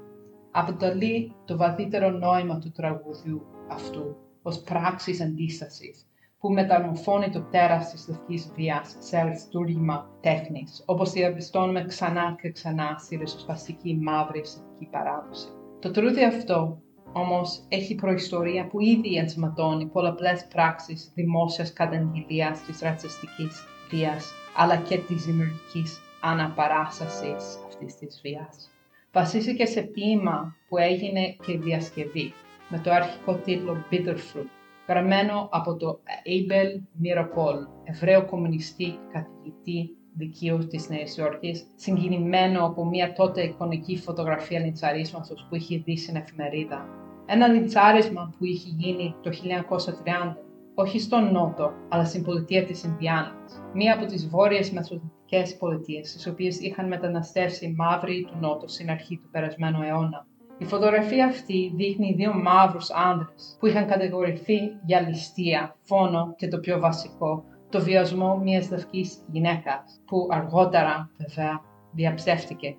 αποτελεί 0.51 1.35
το 1.45 1.57
βαθύτερο 1.57 2.11
νόημα 2.11 2.59
του 2.59 2.71
τραγουδιού 2.71 3.43
αυτού 3.69 4.17
ως 4.43 4.61
πράξης 4.61 5.21
αντίστασης, 5.21 6.07
που 6.39 6.53
μεταμορφώνει 6.53 7.31
το 7.31 7.41
τέρας 7.41 7.91
της 7.91 8.09
λευκής 8.09 8.53
βίας 8.55 8.97
σε 8.99 9.17
αριστούργημα 9.17 10.11
τέχνης, 10.21 10.83
όπως 10.87 11.13
διαπιστώνουμε 11.13 11.85
ξανά 11.85 12.37
και 12.41 12.51
ξανά 12.51 12.97
στη 12.99 13.17
ριζοσπαστική 13.17 13.99
μαύρη 14.03 14.39
αισθητική 14.39 14.89
παράδοση. 14.91 15.49
Το 15.79 15.91
τρούδι 15.91 16.25
αυτό 16.25 16.81
όμως 17.13 17.63
έχει 17.69 17.95
προϊστορία 17.95 18.67
που 18.67 18.81
ήδη 18.81 19.17
ενσωματώνει 19.17 19.87
πολλαπλές 19.87 20.47
πράξεις 20.47 21.13
δημόσιας 21.15 21.73
καταγγελίας 21.73 22.63
της 22.63 22.81
ρατσιστικής 22.81 23.65
βίας, 23.91 24.33
αλλά 24.57 24.77
και 24.77 24.99
της 24.99 25.25
δημιουργικής 25.25 26.01
αναπαράστασης 26.21 27.59
αυτής 27.67 27.97
της 27.97 28.21
βίας. 28.23 28.71
Βασίστηκε 29.13 29.65
σε 29.65 29.83
ποίημα 29.83 30.57
που 30.69 30.77
έγινε 30.77 31.37
και 31.47 31.59
διασκευή, 31.59 32.33
με 32.69 32.79
το 32.79 32.91
αρχικό 32.91 33.35
τίτλο 33.35 33.77
Bitterfruit, 33.91 34.47
γραμμένο 34.89 35.49
από 35.53 35.77
το 35.77 36.01
Abel 36.25 36.81
Mirapol, 37.03 37.67
Εβραίο 37.85 38.27
κομμουνιστή 38.27 38.99
καθηγητή 39.13 39.97
δικαίου 40.17 40.67
της 40.67 40.89
Νέας 40.89 41.17
Υόρκης, 41.17 41.67
συγκινημένο 41.75 42.67
από 42.67 42.85
μια 42.85 43.13
τότε 43.13 43.43
εικονική 43.43 43.97
φωτογραφία 43.97 44.61
λιντσαρίσματος 44.61 45.47
που 45.49 45.55
είχε 45.57 45.83
δει 45.85 45.97
στην 45.97 46.17
εφημερίδα 46.17 47.05
ένα 47.27 47.47
λιντσάρισμα 47.47 48.35
που 48.39 48.45
είχε 48.45 48.69
γίνει 48.77 49.15
το 49.23 49.31
1930, 49.31 50.37
όχι 50.75 51.01
στον 51.01 51.33
Νότο, 51.33 51.73
αλλά 51.89 52.05
στην 52.05 52.23
πολιτεία 52.23 52.65
της 52.65 52.83
Ινδιάνας, 52.83 53.63
μία 53.75 53.95
από 53.95 54.05
τις 54.07 54.29
βόρειες 54.29 54.71
μεσοδυτικές 54.71 55.57
πολιτείες, 55.57 56.09
στις 56.09 56.27
οποίες 56.27 56.61
είχαν 56.61 56.89
μεταναστεύσει 56.89 57.75
μαύροι 57.77 58.27
του 58.29 58.37
Νότου 58.41 58.69
στην 58.69 58.91
αρχή 58.91 59.17
του 59.17 59.29
περασμένου 59.31 59.83
αιώνα. 59.83 60.27
Η 60.59 60.65
φωτογραφία 60.65 61.27
αυτή 61.27 61.73
δείχνει 61.77 62.15
δύο 62.17 62.35
μαύρους 62.35 62.91
άνδρες 62.91 63.57
που 63.61 63.67
είχαν 63.67 63.87
κατηγορηθεί 63.87 64.59
για 64.85 65.01
ληστεία, 65.01 65.77
φόνο 65.83 66.35
και 66.37 66.49
το 66.49 66.59
πιο 66.59 66.79
βασικό, 66.79 67.45
το 67.69 67.81
βιασμό 67.81 68.37
μιας 68.37 68.71
λευκής 68.71 69.19
γυναίκας, 69.31 70.01
που 70.07 70.29
αργότερα 70.31 71.11
βέβαια 71.19 71.61
διαψεύτηκε 71.93 72.77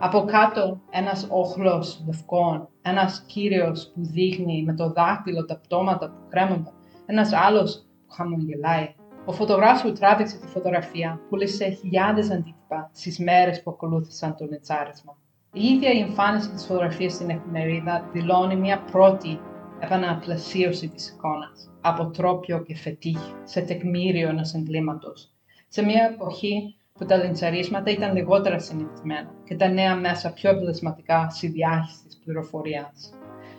από 0.00 0.24
κάτω 0.24 0.80
ένας 0.90 1.26
όχλος 1.30 2.02
λευκών, 2.06 2.68
ένας 2.82 3.24
κύριος 3.26 3.92
που 3.94 4.00
δείχνει 4.04 4.62
με 4.64 4.74
το 4.74 4.92
δάχτυλο 4.92 5.44
τα 5.44 5.58
πτώματα 5.58 6.08
που 6.08 6.28
κρέμονται, 6.28 6.72
ένας 7.06 7.32
άλλος 7.32 7.86
που 8.06 8.12
χαμογελάει. 8.12 8.94
Ο 9.24 9.32
φωτογράφος 9.32 9.82
που 9.82 9.92
τράβηξε 9.92 10.38
τη 10.38 10.46
φωτογραφία 10.46 11.20
πούλησε 11.28 11.68
χιλιάδες 11.68 12.30
αντίτυπα 12.30 12.90
στις 12.92 13.18
μέρες 13.18 13.62
που 13.62 13.70
ακολούθησαν 13.70 14.36
το 14.36 14.46
νετσάρισμα. 14.46 15.16
Η 15.52 15.64
ίδια 15.64 15.92
η 15.92 15.98
εμφάνιση 15.98 16.50
της 16.50 16.66
φωτογραφίας 16.66 17.12
στην 17.12 17.30
εφημερίδα 17.30 18.08
δηλώνει 18.12 18.56
μια 18.56 18.80
πρώτη 18.92 19.40
επαναπλασίωση 19.80 20.88
της 20.88 21.08
εικόνας, 21.08 21.70
από 21.80 22.10
τρόπιο 22.10 22.62
και 22.62 22.76
φετίχ, 22.76 23.18
σε 23.44 23.60
τεκμήριο 23.60 24.28
ενός 24.28 24.54
εγκλήματος. 24.54 25.32
Σε 25.68 25.82
μια 25.82 26.10
εποχή 26.14 26.74
που 26.92 27.04
τα 27.04 27.16
λιντσαρίσματα 27.16 27.90
ήταν 27.90 28.14
λιγότερα 28.14 28.58
συνηθισμένα 28.58 29.34
και 29.44 29.56
τα 29.56 29.68
νέα 29.68 29.96
μέσα 29.96 30.32
πιο 30.32 30.50
αποτελεσματικά 30.50 31.28
στη 31.30 31.46
διάχυση 31.46 32.04
της 32.04 32.18
πληροφορίας. 32.24 33.12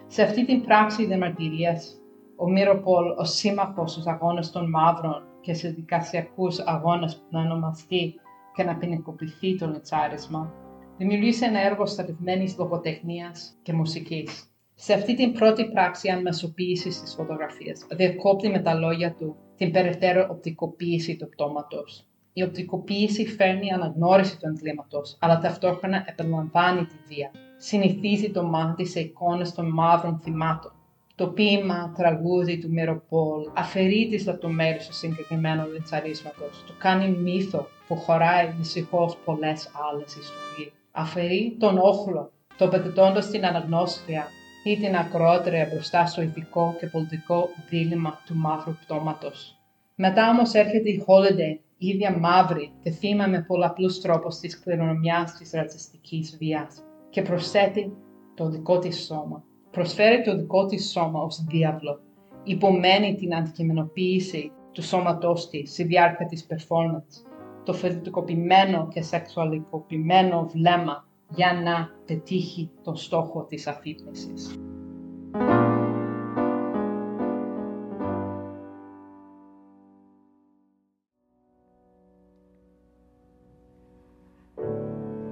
Σε 0.08 0.24
αυτή 0.24 0.46
την 0.46 0.62
πράξη 0.62 1.06
διαμαρτυρίας, 1.06 1.94
ο 2.36 2.50
Μύροπολ 2.50 3.10
ω 3.18 3.24
σύμμαχος 3.24 3.92
στους 3.92 4.06
αγώνες 4.06 4.52
των 4.52 4.70
μαύρων 4.70 5.24
και 5.42 5.54
σε 5.54 5.70
δικασιακούς 5.70 6.60
αγώνες 6.60 7.16
που 7.16 7.26
να 7.30 7.40
ονομαστεί 7.40 8.16
και 8.56 8.64
να 8.64 8.76
ποινικοποιηθεί 8.76 9.58
το 9.58 9.68
λετσάρισμα, 9.68 10.54
δημιουργήσε 10.98 11.46
ένα 11.46 11.60
έργο 11.60 11.86
στρατευμένης 11.86 12.58
λογοτεχνίας 12.58 13.60
και 13.62 13.74
μουσικής. 13.74 14.49
Σε 14.82 14.94
αυτή 14.94 15.16
την 15.16 15.32
πρώτη 15.32 15.66
πράξη 15.66 16.10
ανμεσοποίηση 16.10 16.90
τη 16.90 17.12
φωτογραφία, 17.16 17.76
διακόπτει 17.92 18.50
με 18.50 18.60
τα 18.60 18.74
λόγια 18.74 19.14
του 19.14 19.36
την 19.58 19.72
περαιτέρω 19.72 20.28
οπτικοποίηση 20.30 21.16
του 21.16 21.30
πτώματος. 21.30 22.06
Η 22.34 22.44
οπτικοποίηση 22.44 23.26
φέρνει 23.26 23.72
αναγνώριση 23.72 24.40
του 24.40 24.48
εγκλήματο, 24.48 25.02
αλλά 25.20 25.40
ταυτόχρονα 25.40 26.04
επαναλαμβάνει 26.08 26.86
τη 26.86 26.96
βία. 27.08 27.32
Συνηθίζει 27.58 28.32
το 28.32 28.44
μάτι 28.44 28.86
σε 28.86 29.00
εικόνες 29.00 29.54
των 29.54 29.70
μαύρων 29.70 30.20
θυμάτων. 30.20 30.72
Το 31.16 31.28
ποίημα 31.28 31.94
τραγούδι 31.98 32.58
του 32.58 32.70
Μυροπόλ 32.72 33.44
αφαιρεί 33.56 34.08
τι 34.08 34.24
λεπτομέρειε 34.24 34.80
του 34.88 34.94
συγκεκριμένου 34.94 35.68
λιτσαρίσματος, 35.74 36.64
το 36.68 36.74
κάνει 36.78 37.10
μύθο 37.10 37.68
που 37.88 37.96
χωράει 37.96 38.54
δυστυχώς 38.58 39.18
πολλές 39.26 39.72
άλλες 39.92 40.16
ιστορίες. 40.16 40.74
Αφαιρεί 40.92 41.56
τον 41.60 41.78
όχλο, 41.78 42.32
το 42.58 42.68
πετετώντας 42.68 43.30
την 43.30 43.46
αναγνώστρια 43.46 44.28
ή 44.64 44.78
την 44.78 44.96
ακρότερη 44.96 45.68
μπροστά 45.72 46.06
στο 46.06 46.22
ηθικό 46.22 46.76
και 46.80 46.88
πολιτικό 46.88 47.50
δίλημα 47.70 48.22
του 48.26 48.36
μαύρου 48.36 48.74
πτώματος. 48.74 49.60
Μετά 49.96 50.30
όμως 50.30 50.54
έρχεται 50.54 50.90
η 50.90 51.06
Holiday, 51.08 51.60
ίδια 51.78 52.18
μαύρη 52.18 52.72
και 52.84 52.90
θύμα 52.90 53.28
με 53.28 53.42
πολλαπλούς 53.48 54.02
τρόπους 54.02 54.36
της 54.38 54.60
κληρονομιάς 54.60 55.34
της 55.38 55.52
ρατσιστικής 55.52 56.38
βίας 56.38 56.84
και 57.10 57.22
προσθέτει 57.22 57.94
το 58.36 58.50
δικό 58.50 58.80
της 58.80 59.06
σώμα. 59.06 59.44
Προσφέρει 59.72 60.24
το 60.24 60.36
δικό 60.36 60.66
της 60.66 60.92
σώμα 60.92 61.22
ως 61.22 61.44
διάβλο, 61.44 62.00
υπομένει 62.44 63.16
την 63.16 63.36
αντικειμενοποίηση 63.36 64.52
του 64.72 64.82
σώματός 64.82 65.50
της 65.50 65.72
στη 65.72 65.84
διάρκεια 65.84 66.26
της 66.26 66.48
performance, 66.50 67.26
το 67.64 67.74
φετικοποιημένο 67.74 68.88
και 68.88 69.02
σεξουαλικοποιημένο 69.02 70.50
βλέμμα 70.54 71.09
για 71.30 71.54
να 71.54 71.90
πετύχει 72.06 72.72
τον 72.84 72.96
στόχο 72.96 73.46
της 73.46 73.68
αφύπνισης. 73.68 74.60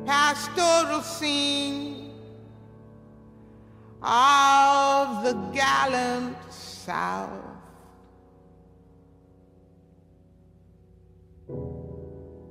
pastoral 0.08 1.02
scene 1.02 2.12
of 4.02 5.24
the 5.24 5.34
gallant 5.54 6.38
South. 6.50 7.32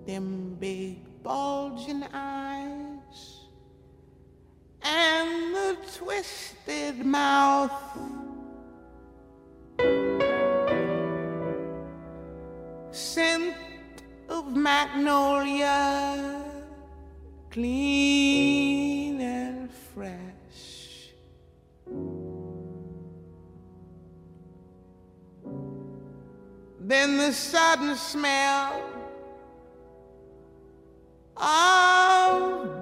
Them 0.06 0.56
big 0.58 0.98
bulging 1.22 2.04
eyes 2.12 2.75
and 4.86 5.54
the 5.54 5.76
twisted 5.98 7.04
mouth. 7.04 7.72
Scent 12.92 13.54
of 14.28 14.56
magnolia, 14.56 16.42
clean 17.50 19.20
and 19.20 19.70
fresh. 19.70 21.10
Then 26.80 27.16
the 27.16 27.32
sudden 27.32 27.96
smell 27.96 28.82
of 31.36 32.75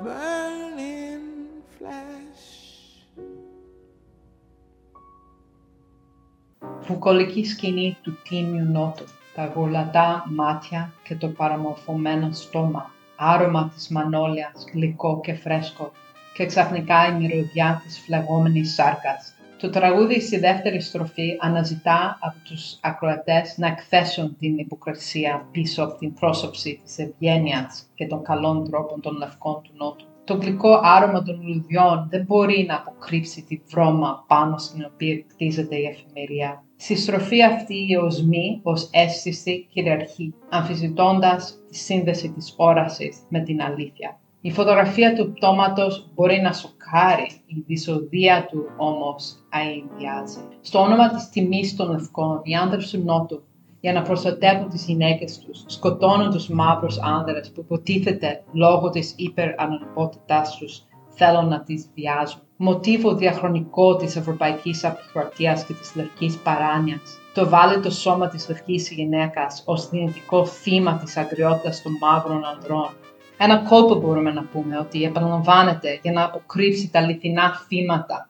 Βουκολική 6.87 7.45
σκηνή 7.45 7.97
του 8.03 8.19
τίμιου 8.29 8.65
νότου, 8.65 9.05
τα 9.35 9.53
γουλατά 9.55 10.25
μάτια 10.35 10.93
και 11.05 11.15
το 11.15 11.29
παραμορφωμένο 11.29 12.33
στόμα, 12.33 12.91
άρωμα 13.17 13.71
της 13.75 13.89
μανόλιας, 13.89 14.65
γλυκό 14.73 15.21
και 15.21 15.35
φρέσκο 15.35 15.93
και 16.35 16.47
ξαφνικά 16.47 17.09
η 17.09 17.13
μυρωδιά 17.13 17.83
της 17.85 17.99
φλεγόμενης 17.99 18.75
σάρκας. 18.75 19.35
Το 19.61 19.71
τραγούδι 19.71 20.21
στη 20.21 20.39
δεύτερη 20.39 20.81
στροφή 20.81 21.37
αναζητά 21.41 22.19
από 22.21 22.37
τους 22.45 22.79
ακροατές 22.81 23.55
να 23.59 23.67
εκθέσουν 23.67 24.37
την 24.39 24.59
υποκρισία 24.59 25.49
πίσω 25.51 25.83
από 25.83 25.99
την 25.99 26.15
πρόσωψη 26.15 26.81
της 26.85 26.99
ευγένειας 26.99 27.87
και 27.95 28.07
των 28.07 28.23
καλών 28.23 28.71
τρόπων 28.71 29.01
των 29.01 29.17
λευκών 29.17 29.63
του 29.63 29.71
Νότου. 29.77 30.14
Το 30.25 30.35
γλυκό 30.35 30.81
άρωμα 30.83 31.23
των 31.23 31.41
λουλουδιών 31.43 32.07
δεν 32.11 32.25
μπορεί 32.25 32.65
να 32.69 32.75
αποκρύψει 32.75 33.43
τη 33.43 33.61
βρώμα 33.67 34.25
πάνω 34.27 34.59
στην 34.59 34.85
οποία 34.93 35.25
κτίζεται 35.27 35.77
η 35.77 35.85
εφημερία. 35.85 36.65
Στη 36.77 36.97
στροφή 36.97 37.43
αυτή 37.43 37.75
η 37.75 37.97
οσμή 37.97 38.61
ως 38.63 38.89
αίσθηση 38.93 39.67
κυριαρχεί, 39.73 40.35
αμφισβητώντας 40.49 41.59
τη 41.69 41.77
σύνδεση 41.77 42.33
της 42.33 42.55
όρασης 42.57 43.17
με 43.29 43.41
την 43.41 43.63
αλήθεια. 43.63 44.19
Η 44.41 44.51
φωτογραφία 44.51 45.15
του 45.15 45.33
πτώματος 45.33 46.11
μπορεί 46.15 46.41
να 46.41 46.53
σοκάρει, 46.53 47.29
η 47.47 47.65
δυσοδεία 47.67 48.47
του 48.51 48.65
όμως 48.77 49.35
αηδιάζει. 49.51 50.49
Στο 50.61 50.79
όνομα 50.79 51.09
της 51.09 51.29
τιμής 51.29 51.77
των 51.77 51.91
λευκών, 51.91 52.41
οι 52.43 52.55
άνδρες 52.55 52.91
του 52.91 53.03
Νότου, 53.05 53.43
για 53.85 53.93
να 53.93 54.03
προστατεύουν 54.03 54.69
τις 54.69 54.85
γυναίκες 54.85 55.39
τους, 55.39 55.65
σκοτώνουν 55.67 56.31
τους 56.31 56.49
μαύρους 56.49 56.99
άνδρες 56.99 57.51
που 57.51 57.61
υποτίθεται 57.61 58.43
λόγω 58.53 58.91
της 58.91 59.15
υπεραναλυπότητάς 59.17 60.57
τους 60.57 60.83
θέλουν 61.09 61.49
να 61.49 61.63
τις 61.63 61.91
βιάζουν. 61.95 62.41
Μοτίβο 62.57 63.15
διαχρονικό 63.15 63.97
της 63.97 64.17
ευρωπαϊκής 64.17 64.85
απεικρατείας 64.85 65.65
και 65.65 65.73
της 65.73 65.95
λευκής 65.95 66.37
παράνοιας. 66.39 67.19
Το 67.35 67.49
βάλει 67.49 67.81
το 67.81 67.91
σώμα 67.91 68.29
της 68.29 68.49
λευκής 68.49 68.91
γυναίκας 68.91 69.63
ως 69.67 69.89
δυνητικό 69.89 70.47
θύμα 70.47 70.97
της 70.97 71.17
αγριότητας 71.17 71.83
των 71.83 71.93
μαύρων 72.01 72.45
ανδρών 72.45 72.91
ένα 73.37 73.57
κόλπο 73.69 73.95
μπορούμε 73.95 74.33
να 74.33 74.43
πούμε 74.43 74.79
ότι 74.79 75.03
επαναλαμβάνεται 75.03 75.99
για 76.03 76.13
να 76.13 76.25
αποκρύψει 76.25 76.91
τα 76.91 76.99
αληθινά 76.99 77.57
θύματα. 77.67 78.29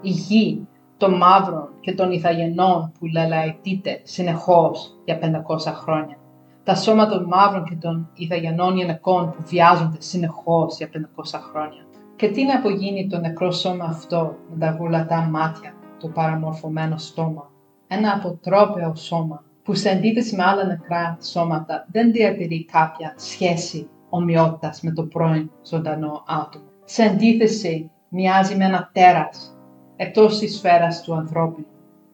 Η 0.00 0.10
γη 0.10 0.66
των 0.98 1.16
μαύρων 1.16 1.68
και 1.80 1.94
των 1.94 2.12
ηθαγενών 2.12 2.92
που 2.98 3.06
λαλαϊτείται 3.06 4.00
συνεχώς 4.02 4.98
για 5.04 5.18
500 5.22 5.72
χρόνια. 5.72 6.16
Τα 6.64 6.74
σώματα 6.74 7.10
των 7.10 7.24
μαύρων 7.24 7.64
και 7.64 7.74
των 7.74 8.10
ηθαγενών 8.14 8.76
γυναικών 8.76 9.30
που 9.30 9.42
βιάζονται 9.46 9.96
συνεχώς 10.00 10.76
για 10.76 10.88
500 10.92 11.38
χρόνια. 11.50 11.86
Και 12.16 12.28
τι 12.28 12.44
να 12.44 12.54
απογίνει 12.54 13.06
το 13.06 13.18
νεκρό 13.18 13.50
σώμα 13.50 13.84
αυτό 13.84 14.36
με 14.50 14.58
τα 14.58 14.76
γουλατά 14.78 15.28
μάτια, 15.30 15.72
το 15.98 16.08
παραμορφωμένο 16.08 16.96
στόμα. 16.96 17.50
Ένα 17.88 18.12
αποτρόπαιο 18.12 18.94
σώμα 18.94 19.42
που 19.62 19.74
σε 19.74 19.90
αντίθεση 19.90 20.36
με 20.36 20.44
άλλα 20.44 20.64
νεκρά 20.64 21.18
σώματα 21.22 21.86
δεν 21.90 22.12
διατηρεί 22.12 22.64
κάποια 22.64 23.14
σχέση 23.16 23.88
ομοιότητας 24.08 24.80
με 24.80 24.92
το 24.92 25.02
πρώην 25.02 25.50
ζωντανό 25.66 26.24
άτομο. 26.26 26.64
Σε 26.84 27.02
αντίθεση, 27.02 27.90
μοιάζει 28.08 28.56
με 28.56 28.64
ένα 28.64 28.90
τέρας, 28.92 29.57
εκτός 30.00 30.38
της 30.38 30.56
σφαίρας 30.56 31.02
του 31.02 31.14
ανθρώπινου. 31.14 31.66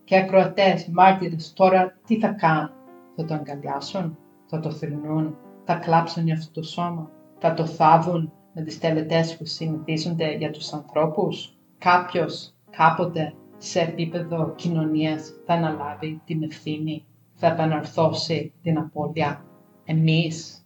Και 0.04 0.16
ακροατές, 0.16 0.86
μάρτυρες, 0.92 1.52
τώρα 1.52 1.98
τι 2.06 2.18
θα 2.18 2.28
κάνουν; 2.28 2.70
Θα 3.16 3.24
το 3.24 3.34
αγκαλιάσουν, 3.34 4.18
θα 4.46 4.60
το 4.60 4.70
θρυνούν, 4.70 5.36
θα 5.64 5.74
κλάψουν 5.74 6.24
για 6.24 6.34
αυτό 6.34 6.60
το 6.60 6.66
σώμα, 6.66 7.10
θα 7.38 7.54
το 7.54 7.66
θάβουν 7.66 8.32
με 8.54 8.62
τις 8.62 8.78
τελετές 8.78 9.36
που 9.36 9.44
συνηθίζονται 9.44 10.32
για 10.36 10.50
τους 10.50 10.72
ανθρώπους; 10.72 11.56
Κάποιος, 11.78 12.54
κάποτε, 12.70 13.34
σε 13.58 13.80
επίπεδο 13.80 14.52
κοινωνίας 14.56 15.32
θα 15.46 15.54
αναλάβει 15.54 16.20
την 16.24 16.42
ευθύνη, 16.42 17.04
θα 17.34 17.46
επαναρθώσει 17.46 18.52
την 18.62 18.78
απώλεια. 18.78 19.44
Εμείς, 19.84 20.58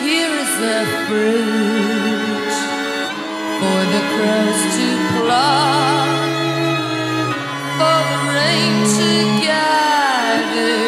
Here 0.00 0.34
is 0.42 0.52
the 0.62 0.76
fruit 1.06 2.07
for 3.58 3.80
the 3.92 4.02
crows 4.12 4.60
to 4.76 4.88
pluck, 5.14 6.08
for 7.78 8.00
the 8.10 8.20
rain 8.38 8.74
to 8.98 9.12
gather, 9.48 10.78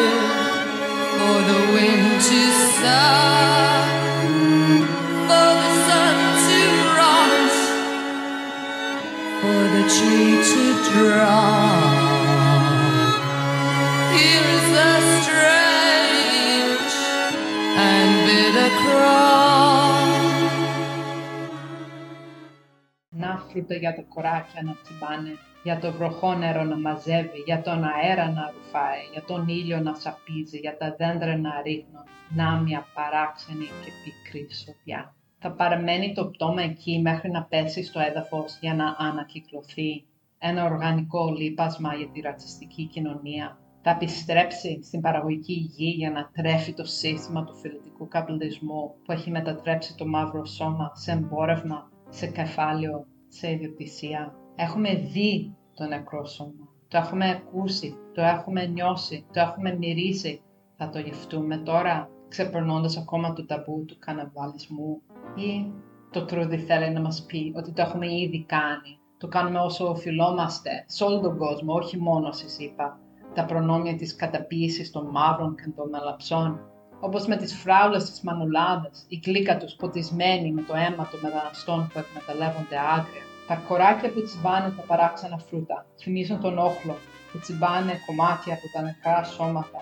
for 1.17 1.37
the 1.51 1.61
wind 1.73 2.07
to 2.29 2.41
suck, 2.79 3.87
for 5.27 5.51
the 5.61 5.71
sun 5.85 6.17
to 6.47 6.61
rise, 6.99 7.59
for 9.41 9.61
the 9.75 9.83
tree 9.95 10.33
to 10.51 10.63
drop. 10.93 11.60
Bitter 23.53 23.63
cross. 23.63 23.75
να 23.75 23.75
φρούτα 23.75 23.75
για 23.75 23.95
τα 23.95 24.01
κοράκια 24.01 24.61
να 24.63 24.75
τσιμπάνε, 24.83 25.29
για 25.63 25.79
το 25.79 25.91
βροχόνερο 25.91 26.63
να 26.63 26.77
μαζεύει, 26.77 27.43
για 27.45 27.61
τον 27.61 27.83
αέρα 27.83 28.31
να 28.31 28.53
ρουφάει, 28.53 29.01
για 29.11 29.23
τον 29.23 29.47
ήλιο 29.47 29.79
να 29.79 29.93
σαπίζει, 29.93 30.57
για 30.57 30.77
τα 30.77 30.95
δέντρα 30.97 31.37
να 31.37 31.61
ρίχνουν, 31.61 32.03
να 32.35 32.61
μια 32.61 32.85
παράξενη 32.93 33.65
και 33.65 33.91
πικρή 34.03 34.53
σοδιά. 34.53 35.15
Θα 35.39 35.51
παραμένει 35.51 36.13
το 36.13 36.25
πτώμα 36.27 36.61
εκεί 36.61 36.99
μέχρι 37.01 37.31
να 37.31 37.43
πέσει 37.43 37.83
στο 37.83 37.99
έδαφος 37.99 38.57
για 38.61 38.73
να 38.75 38.95
ανακυκλωθεί 38.97 40.05
ένα 40.37 40.63
οργανικό 40.63 41.33
λίπασμα 41.37 41.93
για 41.95 42.07
τη 42.07 42.21
ρατσιστική 42.21 42.85
κοινωνία. 42.85 43.57
Θα 43.81 43.91
επιστρέψει 43.91 44.83
στην 44.83 45.01
παραγωγική 45.01 45.53
γη 45.53 45.89
για 45.89 46.11
να 46.11 46.29
τρέφει 46.33 46.73
το 46.73 46.85
σύστημα 46.85 47.43
του 47.43 47.55
φιλετικού 47.55 48.07
καπιταλισμού 48.07 48.95
που 49.05 49.11
έχει 49.11 49.31
μετατρέψει 49.31 49.95
το 49.95 50.07
μαύρο 50.07 50.45
σώμα 50.45 50.91
σε 50.95 51.11
εμπόρευμα, 51.11 51.91
σε 52.09 52.27
κεφάλαιο, 52.27 53.05
σε 53.31 53.51
ιδιοκτησία. 53.51 54.33
Έχουμε 54.55 54.93
δει 54.93 55.55
το 55.73 55.85
νεκρό 55.85 56.25
σώμα. 56.25 56.67
Το 56.87 56.97
έχουμε 56.97 57.29
ακούσει, 57.29 57.97
το 58.13 58.21
έχουμε 58.21 58.65
νιώσει, 58.65 59.25
το 59.33 59.39
έχουμε 59.39 59.75
μυρίσει. 59.75 60.41
Θα 60.77 60.89
το 60.89 60.99
γευτούμε 60.99 61.57
τώρα, 61.57 62.09
ξεπερνώντας 62.27 62.97
ακόμα 62.97 63.33
το 63.33 63.45
ταμπού 63.45 63.85
του 63.85 63.95
καναβαλισμού; 63.99 65.01
Ή 65.35 65.71
το 66.11 66.25
τρούδι 66.25 66.57
θέλει 66.57 66.93
να 66.93 67.01
μας 67.01 67.25
πει 67.25 67.53
ότι 67.55 67.71
το 67.71 67.81
έχουμε 67.81 68.13
ήδη 68.13 68.45
κάνει; 68.45 68.99
Το 69.17 69.27
κάνουμε 69.27 69.59
όσο 69.59 69.89
οφειλόμαστε 69.89 70.83
σε 70.87 71.03
όλο 71.03 71.19
τον 71.19 71.37
κόσμο, 71.37 71.73
όχι 71.73 71.97
μόνο 71.97 72.31
στη 72.31 72.49
ΣΥΠΑ. 72.49 72.99
Τα 73.33 73.45
προνόμια 73.45 73.95
της 73.95 74.15
καταποίησης 74.15 74.91
των 74.91 75.09
μαύρων 75.09 75.55
και 75.55 75.71
των 75.75 75.89
μελαψών. 75.89 76.59
Όπως 77.03 77.27
με 77.27 77.35
τις 77.35 77.55
φράουλες 77.55 78.09
της 78.09 78.21
μανουλάδας, 78.21 79.05
η 79.07 79.19
κλίκα 79.19 79.57
τους 79.57 79.73
ποτισμένη 79.73 80.51
με 80.51 80.61
το 80.61 80.73
αίμα 80.75 81.07
των 81.11 81.19
μεταναστών 81.23 81.89
που 81.93 81.99
εκμεταλλεύονται 81.99 82.77
άγρια. 82.95 83.23
Τα 83.47 83.55
κοράκια 83.67 84.11
που 84.11 84.23
τσιμπάνε 84.23 84.69
τα 84.77 84.83
παράξενα 84.87 85.37
φρούτα 85.37 85.85
θυμίζουν 86.01 86.39
τον 86.39 86.57
όχλο 86.57 86.95
που 87.31 87.39
τσιμπάνε 87.39 87.93
κομμάτια 88.05 88.53
από 88.53 88.67
τα 88.73 88.81
νεκρά 88.81 89.23
σώματα 89.23 89.79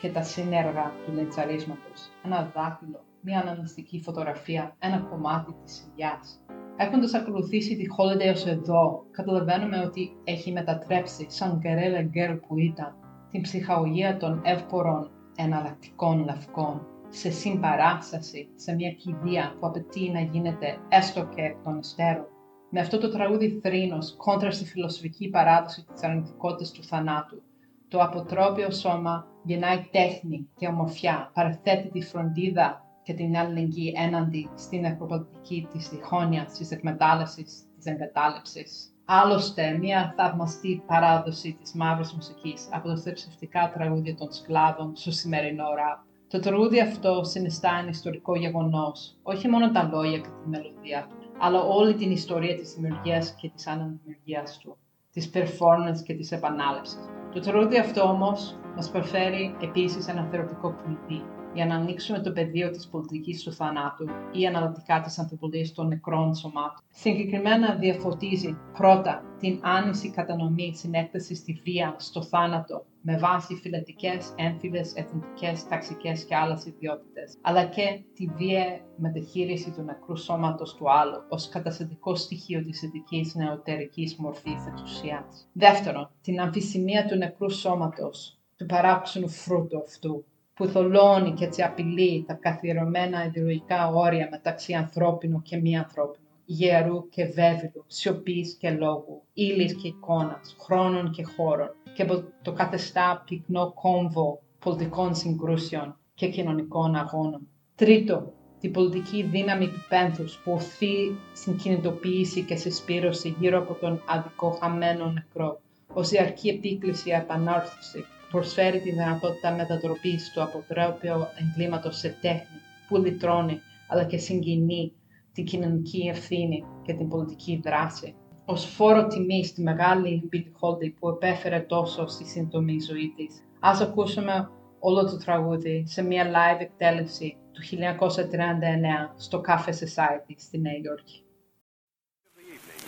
και 0.00 0.08
τα 0.08 0.22
σύνεργα 0.22 0.92
του 1.04 1.12
λετσαρίσματος. 1.12 2.00
Ένα 2.24 2.50
δάχτυλο, 2.54 3.00
μια 3.20 3.40
αναμνηστική 3.40 4.00
φωτογραφία, 4.00 4.76
ένα 4.78 4.98
κομμάτι 5.10 5.54
της 5.64 5.86
ηλιάς. 5.86 6.40
Έχοντας 6.76 7.14
ακολουθήσει 7.14 7.76
τη 7.76 7.84
Holiday 7.96 8.32
ως 8.32 8.46
εδώ, 8.46 9.04
καταλαβαίνουμε 9.10 9.78
ότι 9.78 10.10
έχει 10.24 10.52
μετατρέψει 10.52 11.26
σαν 11.28 11.58
γκερέλα 11.58 12.02
γκέρ 12.02 12.34
που 12.34 12.58
ήταν 12.58 12.94
την 13.30 13.40
ψυχαγωγία 13.40 14.16
των 14.16 14.40
εύπορων 14.44 15.10
εναλλακτικών 15.36 16.24
λευκών 16.24 16.86
σε 17.08 17.30
συμπαράσταση, 17.30 18.48
σε 18.54 18.74
μια 18.74 18.90
κηδεία 18.90 19.56
που 19.60 19.66
απαιτεί 19.66 20.10
να 20.10 20.20
γίνεται 20.20 20.78
έστω 20.88 21.24
και 21.34 21.42
εκ 21.42 21.62
των 21.62 21.78
υστέρων. 21.78 22.26
Με 22.70 22.80
αυτό 22.80 22.98
το 22.98 23.10
τραγούδι 23.10 23.60
θρήνος, 23.62 24.14
κόντρα 24.16 24.50
στη 24.50 24.64
φιλοσοφική 24.64 25.28
παράδοση 25.28 25.84
της 25.92 26.02
αρνητικότητας 26.02 26.70
του 26.70 26.82
θανάτου, 26.82 27.42
το 27.88 28.02
αποτρόπιο 28.02 28.70
σώμα 28.70 29.26
γεννάει 29.44 29.88
τέχνη 29.90 30.48
και 30.56 30.66
ομορφιά, 30.66 31.30
παραθέτει 31.34 31.88
τη 31.88 32.00
φροντίδα 32.00 32.84
και 33.02 33.14
την 33.14 33.36
αλληλεγγύη 33.36 33.92
έναντι 33.96 34.50
στην 34.54 34.86
ακροπατική 34.86 35.68
της 35.72 35.88
διχόνοιας, 35.88 36.52
της 36.52 36.70
εκμετάλλευσης, 36.70 37.64
της 37.76 37.86
εγκατάλειψης. 37.86 38.95
Άλλωστε, 39.08 39.78
μια 39.78 40.14
θαυμαστή 40.16 40.82
παράδοση 40.86 41.56
της 41.60 41.72
μαύρης 41.74 42.12
μουσικής 42.12 42.68
από 42.72 42.88
τα 42.88 42.96
θρησκευτικά 42.96 43.70
τραγούδια 43.74 44.14
των 44.14 44.32
σκλάβων 44.32 44.96
στο 44.96 45.10
σημερινό 45.10 45.64
ραπ. 45.64 45.98
Το 46.28 46.40
τραγούδι 46.40 46.80
αυτό 46.80 47.24
συνιστά 47.24 47.78
ένα 47.80 47.88
ιστορικό 47.88 48.36
γεγονός, 48.36 49.16
όχι 49.22 49.48
μόνο 49.48 49.70
τα 49.70 49.90
λόγια 49.92 50.18
και 50.18 50.28
τη 50.42 50.48
μελωδία 50.48 51.06
του, 51.08 51.16
αλλά 51.38 51.60
όλη 51.60 51.94
την 51.94 52.10
ιστορία 52.10 52.56
της 52.56 52.74
δημιουργίας 52.74 53.34
και 53.34 53.50
της 53.54 53.66
αναδημιουργίας 53.66 54.58
του, 54.58 54.76
της 55.12 55.30
performance 55.34 56.02
και 56.04 56.14
της 56.14 56.32
επανάληψης. 56.32 57.08
Το 57.32 57.40
τραγούδι 57.40 57.78
αυτό 57.78 58.02
όμως 58.02 58.58
μας 58.76 58.90
προσφέρει 58.90 59.56
επίσης 59.60 60.08
ένα 60.08 60.28
θεωρητικό 60.30 60.74
κλειδί 60.82 61.24
για 61.56 61.66
να 61.66 61.74
ανοίξουμε 61.74 62.18
το 62.18 62.32
πεδίο 62.32 62.70
της 62.70 62.88
πολιτικής 62.88 63.42
του 63.42 63.52
θανάτου 63.52 64.06
ή 64.32 64.46
αναλυτικά 64.46 65.00
της 65.00 65.18
ανθρωπολογίας 65.18 65.72
των 65.72 65.88
νεκρών 65.88 66.34
σωμάτων. 66.34 66.84
Συγκεκριμένα 66.88 67.74
διαφωτίζει 67.74 68.56
πρώτα 68.72 69.22
την 69.38 69.60
άνηση 69.62 70.10
κατανομή 70.10 70.74
συνέκτασης 70.74 71.38
στη 71.38 71.60
βία, 71.64 71.94
στο 71.98 72.22
θάνατο, 72.22 72.84
με 73.00 73.18
βάση 73.18 73.54
φυλετικές, 73.54 74.32
έμφυλες, 74.36 74.94
εθνικές, 74.94 75.68
ταξικές 75.68 76.24
και 76.24 76.36
άλλες 76.36 76.64
ιδιότητες, 76.66 77.36
αλλά 77.40 77.64
και 77.64 78.00
τη 78.14 78.26
βία 78.26 78.80
μεταχείριση 78.96 79.70
του 79.70 79.82
νεκρού 79.82 80.16
σώματος 80.16 80.74
του 80.74 80.90
άλλου 80.90 81.22
ως 81.28 81.48
καταστατικό 81.48 82.14
στοιχείο 82.14 82.62
της 82.62 82.82
ειδικής 82.82 83.34
νεωτερικής 83.34 84.16
μορφής 84.16 84.66
εξουσίας. 84.68 85.48
Δεύτερον, 85.52 86.10
την 86.20 86.40
αμφισημία 86.40 87.06
του 87.06 87.16
νεκρού 87.16 87.50
σώματος, 87.50 88.38
του 88.56 88.66
παράξενου 88.66 89.28
φρούτου 89.28 89.78
αυτού, 89.78 90.24
που 90.56 90.66
θολώνει 90.66 91.32
και 91.32 91.44
έτσι 91.44 91.62
απειλεί 91.62 92.24
τα 92.26 92.34
καθιερωμένα 92.34 93.24
ιδεολογικά 93.24 93.88
όρια 93.88 94.28
μεταξύ 94.30 94.72
ανθρώπινου 94.72 95.42
και 95.42 95.56
μη 95.56 95.76
ανθρώπινου, 95.78 96.26
γερού 96.44 97.08
και 97.08 97.24
βέβαιου, 97.24 97.84
σιωπής 97.86 98.56
και 98.60 98.70
λόγου, 98.70 99.22
ύλης 99.32 99.74
και 99.74 99.88
εικόνας, 99.88 100.56
χρόνων 100.60 101.10
και 101.10 101.24
χώρων, 101.36 101.70
και 101.94 102.04
που 102.04 102.32
το 102.42 102.52
καθεστά 102.52 103.22
πυκνό 103.26 103.72
κόμβο 103.72 104.42
πολιτικών 104.58 105.14
συγκρούσεων 105.14 105.96
και 106.14 106.28
κοινωνικών 106.28 106.94
αγώνων. 106.94 107.48
Τρίτο, 107.74 108.32
την 108.60 108.72
πολιτική 108.72 109.22
δύναμη 109.22 109.66
του 109.66 109.84
πένθους 109.88 110.40
που 110.44 110.52
οθεί 110.52 111.18
στην 111.32 111.56
κινητοποίηση 111.56 112.42
και 112.42 112.56
συσπήρωση 112.56 113.36
γύρω 113.38 113.58
από 113.58 113.74
τον 113.74 114.02
αδικό 114.06 114.50
χαμένο 114.50 115.10
νεκρό, 115.10 115.60
ως 115.92 116.10
η 116.10 116.18
αρκή 116.18 116.48
επίκληση 116.48 117.10
επανάρθωση 117.10 118.04
προσφέρει 118.36 118.80
τη 118.80 118.90
δυνατότητα 118.90 119.54
μετατροπής 119.54 120.30
του 120.32 120.42
αποτρόπαιο 120.42 121.28
εγκλήματος 121.40 121.98
σε 121.98 122.16
τέχνη 122.20 122.60
που 122.88 122.96
λυτρώνει 122.96 123.60
αλλά 123.88 124.04
και 124.04 124.16
συγκινεί 124.16 124.92
την 125.32 125.44
κοινωνική 125.44 126.08
ευθύνη 126.08 126.64
και 126.82 126.92
την 126.92 127.08
πολιτική 127.08 127.60
δράση. 127.64 128.14
Ω 128.44 128.56
φόρο 128.56 129.06
τιμή 129.06 129.44
στη 129.44 129.62
μεγάλη 129.62 130.28
Billie 130.32 130.60
Holiday 130.60 130.92
που 130.98 131.08
επέφερε 131.08 131.60
τόσο 131.60 132.06
στη 132.06 132.24
σύντομη 132.24 132.80
ζωή 132.80 133.12
της, 133.16 133.42
ας 133.60 133.80
ακούσουμε 133.80 134.50
όλο 134.78 135.04
το 135.04 135.16
τραγούδι 135.16 135.84
σε 135.86 136.02
μια 136.02 136.24
live 136.24 136.60
εκτέλεση 136.60 137.36
του 137.52 137.62
1939 137.62 139.14
στο 139.16 139.40
Cafe 139.46 139.70
Society 139.70 140.34
στη 140.36 140.58
Νέα 140.58 140.72
Υόρκη. 140.82 141.25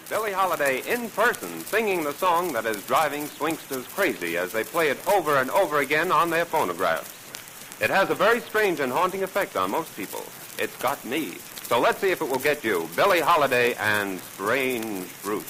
Billie 0.08 0.32
Holiday 0.32 0.80
in 0.90 1.10
person 1.10 1.60
singing 1.64 2.02
the 2.02 2.14
song 2.14 2.54
that 2.54 2.64
is 2.64 2.82
driving 2.86 3.24
swingsters 3.24 3.84
crazy 3.94 4.38
as 4.38 4.52
they 4.52 4.64
play 4.64 4.88
it 4.88 5.06
over 5.06 5.36
and 5.36 5.50
over 5.50 5.80
again 5.80 6.10
on 6.10 6.30
their 6.30 6.46
phonographs. 6.46 7.12
It 7.78 7.90
has 7.90 8.08
a 8.08 8.14
very 8.14 8.40
strange 8.40 8.80
and 8.80 8.90
haunting 8.90 9.22
effect 9.22 9.54
on 9.54 9.70
most 9.70 9.94
people. 9.94 10.24
It's 10.58 10.76
got 10.78 11.04
me. 11.04 11.32
So 11.64 11.78
let's 11.78 11.98
see 11.98 12.10
if 12.10 12.22
it 12.22 12.28
will 12.28 12.38
get 12.38 12.64
you. 12.64 12.88
Billie 12.96 13.20
Holiday 13.20 13.74
and 13.74 14.18
Strange 14.20 15.04
Fruit. 15.04 15.44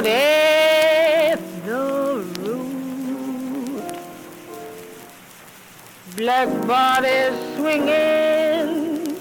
Blood 0.00 0.12
at 0.12 1.40
the 1.64 2.24
root. 2.38 3.82
Black 6.16 6.48
bodies 6.66 7.34
swinging 7.56 9.16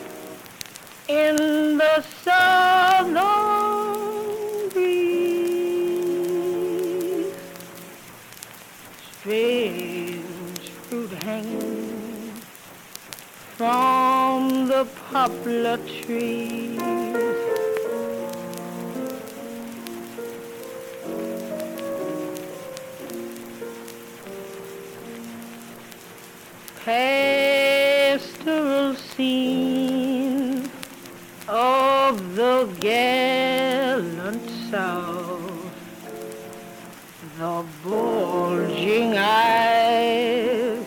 in 1.07 1.77
the 1.77 2.01
southern 2.23 3.17
oh, 3.17 4.69
breeze. 4.73 4.93
Strange 9.19 10.69
fruit 10.69 11.11
hanging 11.23 12.33
from 13.57 14.67
the 14.67 14.85
poplar 15.11 15.77
trees. 15.77 16.96
Pastoral 26.87 28.55
scene 28.95 30.71
of 31.45 32.35
the 32.37 32.73
gallant 32.79 34.49
South, 34.71 35.75
the 37.37 37.65
bulging 37.83 39.17
eyes 39.17 40.85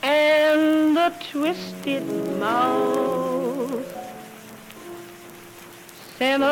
and 0.00 0.96
the 0.96 1.12
twisted 1.28 2.06
mouth, 2.38 3.84
scent 6.16 6.44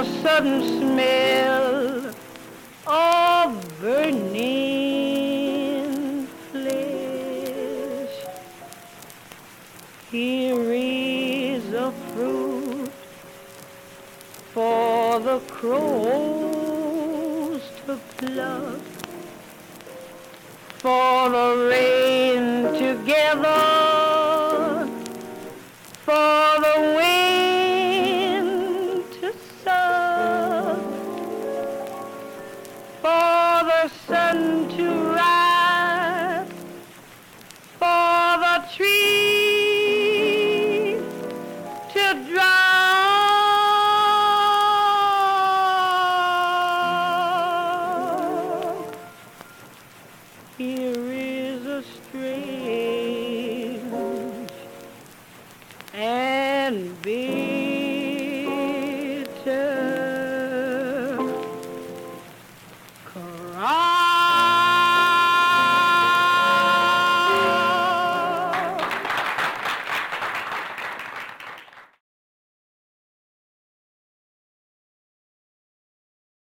the 0.00 0.06
sudden 0.22 0.62
smell 0.78 2.14
of 2.86 3.80
burning 3.80 4.76
flesh. 6.50 8.14
Here 10.10 10.72
is 10.72 11.74
a 11.74 11.92
fruit 11.92 12.90
for 14.54 15.20
the 15.20 15.40
crows 15.50 16.40
to 17.84 17.98
pluck, 18.16 18.80
for 20.78 21.28
the 21.28 21.48
rain 21.68 22.72
to 22.80 22.88
gather, 23.04 24.88
for 26.06 26.60
the 26.66 26.99